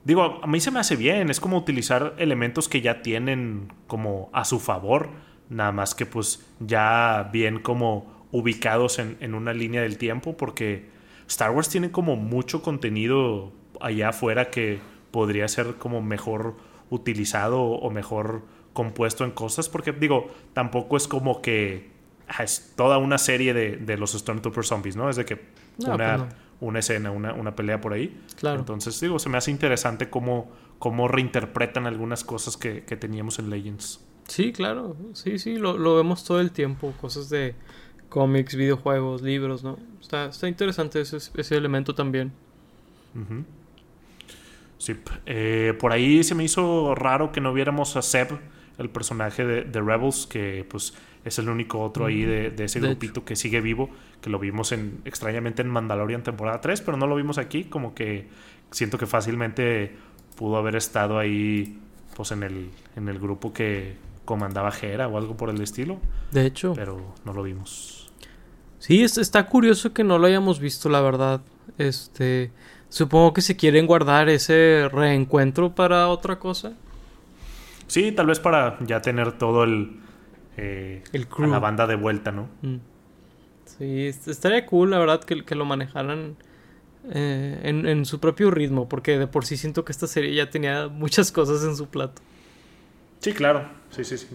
[0.03, 1.29] digo, a mí se me hace bien.
[1.29, 5.09] Es como utilizar elementos que ya tienen como a su favor.
[5.49, 10.35] Nada más que pues ya bien como ubicados en, en una línea del tiempo.
[10.35, 10.89] Porque
[11.27, 14.79] Star Wars tiene como mucho contenido allá afuera que
[15.11, 16.55] podría ser como mejor
[16.89, 19.69] utilizado o mejor compuesto en cosas.
[19.69, 21.89] Porque digo, tampoco es como que
[22.39, 25.09] es toda una serie de, de los Stormtrooper zombies, ¿no?
[25.09, 25.41] Es de que
[25.77, 26.35] No, una, pues no.
[26.61, 28.19] una escena, una, una pelea por ahí.
[28.35, 28.59] Claro.
[28.59, 33.49] Entonces, digo, se me hace interesante cómo, cómo reinterpretan algunas cosas que, que teníamos en
[33.49, 34.05] Legends.
[34.27, 34.95] Sí, claro.
[35.13, 36.93] Sí, sí, lo, lo vemos todo el tiempo.
[37.01, 37.55] Cosas de
[38.09, 39.77] cómics, videojuegos, libros, ¿no?
[40.01, 42.31] Está, está interesante ese, ese elemento también.
[44.79, 44.95] Sí,
[45.27, 48.39] eh, por ahí se me hizo raro que no viéramos a Seb,
[48.79, 50.93] el personaje de, de Rebels, que pues
[51.25, 53.89] es el único otro ahí de, de ese De grupito que sigue vivo,
[54.21, 57.93] que lo vimos en extrañamente en Mandalorian temporada 3, pero no lo vimos aquí, como
[57.93, 58.29] que
[58.71, 59.91] siento que fácilmente
[60.37, 61.77] pudo haber estado ahí
[62.15, 65.99] pues en el, en el grupo que comandaba Hera o algo por el estilo,
[66.31, 66.71] De hecho.
[66.73, 68.11] pero no lo vimos.
[68.79, 71.41] Sí, es- está curioso que no lo hayamos visto, la verdad.
[71.77, 72.51] Este,
[72.89, 76.73] supongo que se quieren guardar ese reencuentro para otra cosa.
[77.87, 79.99] Sí, tal vez para ya tener todo el...
[80.57, 81.51] eh, El a crew.
[81.51, 82.49] la banda de vuelta, ¿no?
[82.61, 82.77] Mm.
[83.65, 86.35] Sí, est- estaría cool, la verdad, que, que lo manejaran
[87.11, 90.49] eh, en, en su propio ritmo, porque de por sí siento que esta serie ya
[90.49, 92.21] tenía muchas cosas en su plato.
[93.19, 93.69] Sí, claro.
[93.91, 94.27] Sí, sí, sí.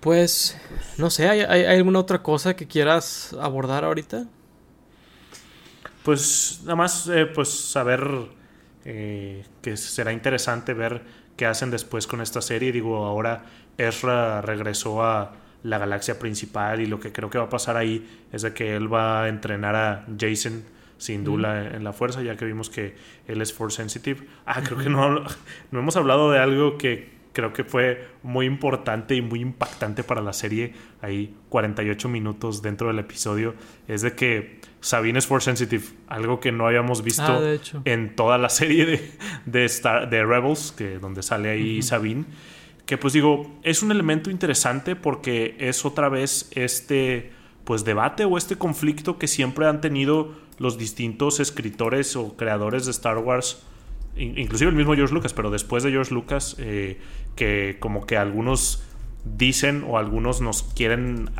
[0.00, 0.56] Pues,
[0.98, 4.26] no sé, ¿hay, hay- hay alguna otra cosa que quieras abordar ahorita?
[6.06, 8.08] Pues nada más, eh, pues saber
[8.84, 11.02] eh, que será interesante ver
[11.36, 12.70] qué hacen después con esta serie.
[12.70, 13.42] Digo, ahora
[13.76, 15.32] Ezra regresó a
[15.64, 18.76] la galaxia principal y lo que creo que va a pasar ahí es de que
[18.76, 20.62] él va a entrenar a Jason
[20.96, 22.94] sin duda en la fuerza, ya que vimos que
[23.26, 24.28] él es force sensitive.
[24.46, 25.24] Ah, creo que no,
[25.72, 30.22] no hemos hablado de algo que creo que fue muy importante y muy impactante para
[30.22, 30.72] la serie.
[31.02, 33.54] Ahí 48 minutos dentro del episodio.
[33.86, 38.38] Es de que Sabine es force sensitive, algo que no habíamos visto Ah, en toda
[38.38, 39.10] la serie de,
[39.44, 42.24] de, Star, de Rebels, que donde sale ahí Sabine.
[42.86, 47.32] Que pues digo, es un elemento interesante porque es otra vez este
[47.64, 52.92] pues debate o este conflicto que siempre han tenido los distintos escritores o creadores de
[52.92, 53.62] Star Wars,
[54.16, 56.98] inclusive el mismo George Lucas, pero después de George Lucas, eh,
[57.34, 58.82] que como que algunos
[59.24, 61.30] dicen o algunos nos quieren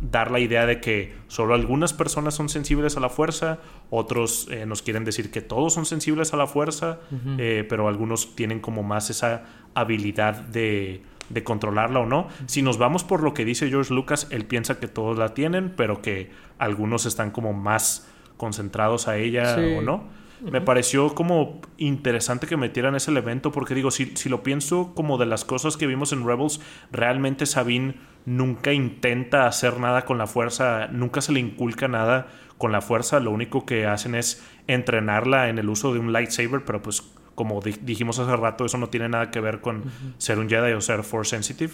[0.00, 3.58] dar la idea de que solo algunas personas son sensibles a la fuerza,
[3.90, 6.98] otros eh, nos quieren decir que todos son sensibles a la fuerza,
[7.38, 12.28] eh, pero algunos tienen como más esa habilidad de, de controlarla o no.
[12.46, 15.72] Si nos vamos por lo que dice George Lucas, él piensa que todos la tienen,
[15.74, 19.74] pero que algunos están como más concentrados a ella Sí.
[19.78, 20.04] o no.
[20.40, 25.16] Me pareció como interesante que metieran ese elemento porque digo, si, si lo pienso como
[25.18, 26.60] de las cosas que vimos en Rebels,
[26.92, 27.94] realmente Sabine
[28.26, 32.26] nunca intenta hacer nada con la fuerza, nunca se le inculca nada
[32.58, 36.64] con la fuerza, lo único que hacen es entrenarla en el uso de un lightsaber,
[36.64, 37.02] pero pues
[37.34, 39.84] como di- dijimos hace rato, eso no tiene nada que ver con
[40.18, 41.72] ser un Jedi o ser Force Sensitive.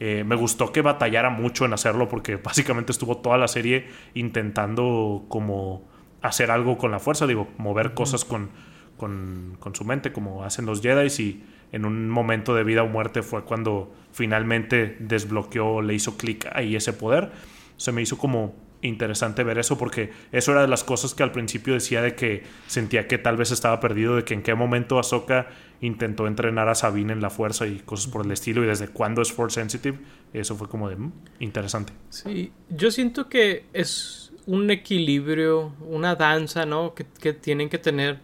[0.00, 5.24] Eh, me gustó que batallara mucho en hacerlo porque básicamente estuvo toda la serie intentando
[5.28, 5.86] como
[6.22, 8.50] hacer algo con la fuerza, digo, mover cosas con,
[8.96, 12.88] con, con su mente como hacen los Jedi y en un momento de vida o
[12.88, 17.32] muerte fue cuando finalmente desbloqueó, le hizo clic ahí ese poder.
[17.76, 21.32] Se me hizo como interesante ver eso porque eso era de las cosas que al
[21.32, 24.98] principio decía de que sentía que tal vez estaba perdido, de que en qué momento
[24.98, 25.48] Ahsoka
[25.80, 29.22] intentó entrenar a Sabine en la fuerza y cosas por el estilo y desde cuándo
[29.22, 29.98] es Force Sensitive.
[30.32, 31.92] Eso fue como de mm, interesante.
[32.10, 36.94] Sí, yo siento que es un equilibrio, una danza, ¿no?
[36.94, 38.18] Que, que tienen que tener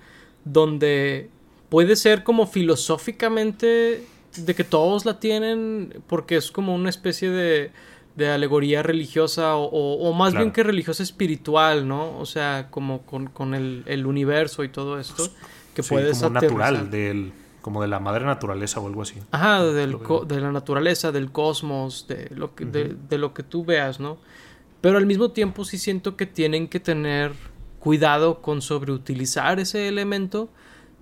[0.44, 1.28] donde
[1.68, 4.04] puede ser como filosóficamente
[4.36, 7.70] de que todos la tienen porque es como una especie de,
[8.16, 10.44] de alegoría religiosa o, o- o más Claro.
[10.44, 12.18] bien que religiosa espiritual, ¿no?
[12.18, 15.28] O sea, como con, con el, el universo y todo esto
[15.74, 19.16] que Sí, puedes como natural, del, como de la madre naturaleza o algo así.
[19.30, 23.42] Ajá, del co- de la naturaleza, del cosmos, de lo, que, de, de lo que
[23.42, 24.18] tú veas, ¿no?
[24.80, 27.32] Pero al mismo tiempo sí siento que tienen que tener
[27.78, 30.48] cuidado con sobreutilizar ese elemento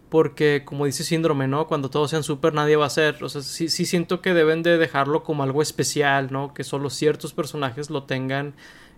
[0.08, 1.66] porque como dice síndrome, ¿no?
[1.66, 4.62] Cuando todos sean súper nadie va a ser, o sea, sí, sí siento que deben
[4.62, 6.54] de dejarlo como algo especial, ¿no?
[6.54, 8.54] Que solo ciertos personajes lo tengan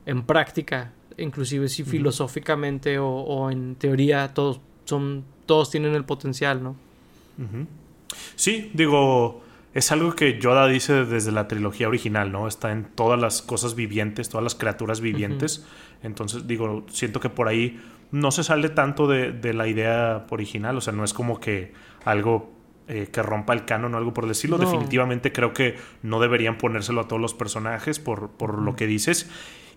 [0.06, 6.62] en práctica, inclusive si filosóficamente o, o en teoría todos son todos tienen el potencial,
[6.62, 6.76] ¿no?
[8.36, 9.42] Sí, digo,
[9.74, 12.48] es algo que Yoda dice desde la trilogía original, ¿no?
[12.48, 15.66] Está en todas las cosas vivientes, todas las criaturas vivientes.
[16.02, 20.80] Entonces, digo, siento que por ahí no se sale tanto de, la idea original, o
[20.80, 21.72] sea, no es como que
[22.04, 22.52] algo
[22.88, 24.56] eh, que rompa el canon o algo por decirlo.
[24.56, 29.28] Definitivamente creo que no deberían ponérselo a todos los personajes por, por lo que dices.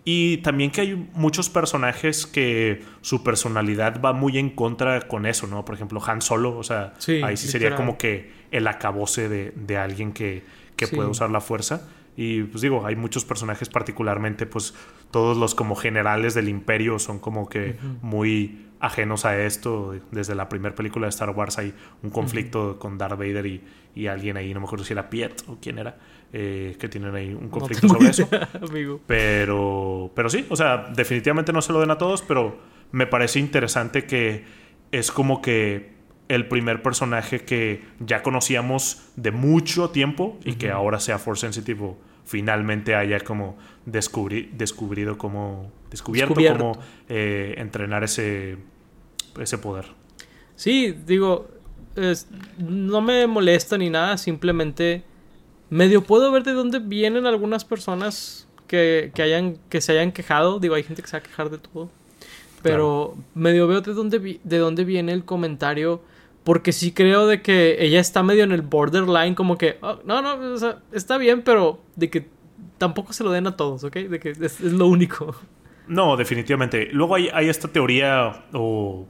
[0.04, 5.46] Y también que hay muchos personajes que su personalidad va muy en contra con eso,
[5.46, 5.64] ¿no?
[5.64, 6.94] Por ejemplo, Han Solo, o sea,
[7.24, 10.44] ahí sí sería como que el acabose de, de alguien que,
[10.76, 11.88] que puede usar la fuerza.
[12.18, 14.74] Y pues digo, hay muchos personajes particularmente, pues
[15.12, 19.96] todos los como generales del imperio son como que muy ajenos a esto.
[20.12, 21.74] Desde la primera película de Star Wars hay
[22.04, 23.64] un conflicto con Darth Vader y,
[23.96, 25.98] y, alguien ahí, no me acuerdo si era Piet o quién era,
[26.34, 28.30] eh, que tienen ahí un conflicto sobre eso.
[29.08, 32.58] Pero, pero sí, o sea, definitivamente no se lo den a todos, pero
[32.92, 34.46] me parece interesante que
[34.92, 35.92] es como que
[36.30, 41.84] el primer personaje que ya conocíamos de mucho tiempo y que ahora sea Force Sensitive
[41.84, 46.80] o finalmente haya como descubrido como descubierto, cómo
[47.10, 48.58] eh, entrenar ese,
[49.38, 49.86] ese poder.
[50.56, 51.50] Sí, digo,
[52.58, 55.04] no me molesta ni nada, simplemente
[55.72, 60.60] medio puedo ver de dónde vienen algunas personas que, que, hayan, que se hayan quejado.
[60.60, 61.90] Digo, hay gente que se va a quejar de todo.
[62.62, 66.04] Pero medio veo de dónde, de dónde viene el comentario.
[66.44, 70.22] Porque sí creo de que ella está medio en el borderline, como que, oh, no,
[70.22, 72.28] no, o sea, está bien, pero de que
[72.80, 73.96] tampoco se lo den a todos, ¿ok?
[73.96, 75.36] De que es, lo único.
[75.88, 76.90] No, definitivamente.
[76.92, 79.08] Luego hay, hay, esta teoría, o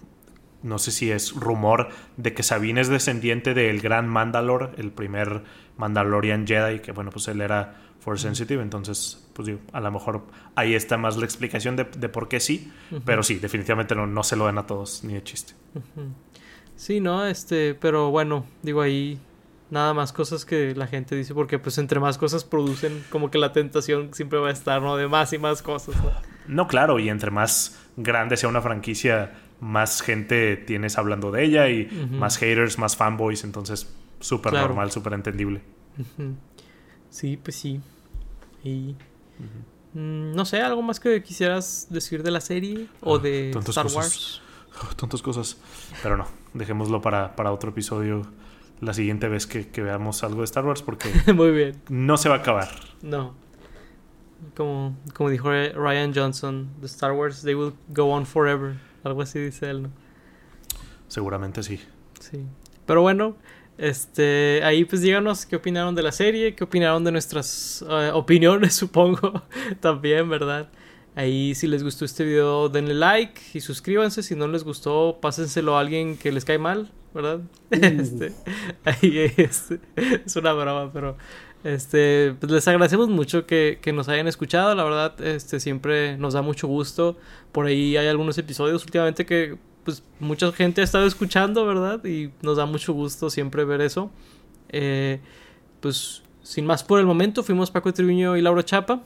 [0.62, 5.43] no sé si es rumor, de que Sabine es descendiente del gran Mandalor, el primer
[5.82, 10.21] Mandalorian Jedi, que bueno, pues él era Force Sensitive, entonces, pues digo, a lo mejor
[10.55, 12.71] ahí está más la explicación de, por qué sí,
[13.03, 15.53] pero sí, definitivamente no, no se lo den a todos, ni de chiste.
[16.75, 19.19] Sí, no, este, pero bueno, digo ahí
[19.71, 23.38] nada más cosas que la gente dice porque pues entre más cosas producen como que
[23.38, 24.97] la tentación siempre va a estar, ¿no?
[24.97, 25.95] De más y más cosas.
[26.47, 31.69] No, claro, y entre más grande sea una franquicia, más gente tienes hablando de ella
[31.69, 35.61] y más haters, más fanboys, entonces súper normal, súper entendible.
[37.09, 37.82] Sí, pues sí.
[38.63, 38.95] Y...
[39.93, 43.88] Mm, no sé, ¿algo más que quisieras decir de la serie o ah, de Star
[43.88, 44.41] Wars?
[44.95, 45.57] Tantas cosas.
[46.01, 48.26] Pero no, dejémoslo para, para otro episodio
[48.80, 51.82] la siguiente vez que, veamos algo de Star Wars porque Muy bien.
[51.89, 52.69] no se va a acabar.
[53.01, 53.36] No.
[54.55, 58.76] Como, como dijo Ryan Johnson, The Star Wars, they will go on forever.
[59.03, 59.89] Algo así dice él, ¿no?
[61.07, 61.80] Seguramente sí.
[62.19, 62.45] Sí.
[62.88, 63.36] Pero bueno,
[63.78, 68.74] este, ahí pues díganos qué opinaron de la serie, qué opinaron de nuestras eh, opiniones,
[68.76, 69.43] supongo,
[69.80, 70.69] también, ¿verdad?
[71.15, 75.76] Ahí si les gustó este video denle like y suscríbanse, si no les gustó pásenselo
[75.76, 77.39] a alguien que les cae mal, ¿verdad?
[77.39, 77.76] Uh.
[77.82, 78.34] Este,
[78.86, 79.80] ahí este,
[80.26, 81.17] es una broma, pero
[81.63, 86.34] este, pues les agradecemos mucho que, que, nos hayan escuchado, la verdad, este, siempre nos
[86.34, 87.17] da mucho gusto.
[87.51, 92.03] Por ahí hay algunos episodios últimamente que pues mucha gente ha estado escuchando, ¿verdad?
[92.05, 94.11] Y nos da mucho gusto siempre ver eso.
[94.69, 95.19] Eh,
[95.79, 99.01] pues sin más por el momento, fuimos Paco Triviño y Laura Chapa.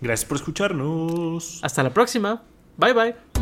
[0.00, 1.60] Gracias por escucharnos.
[1.62, 2.42] Hasta la próxima.
[2.76, 3.35] Bye bye.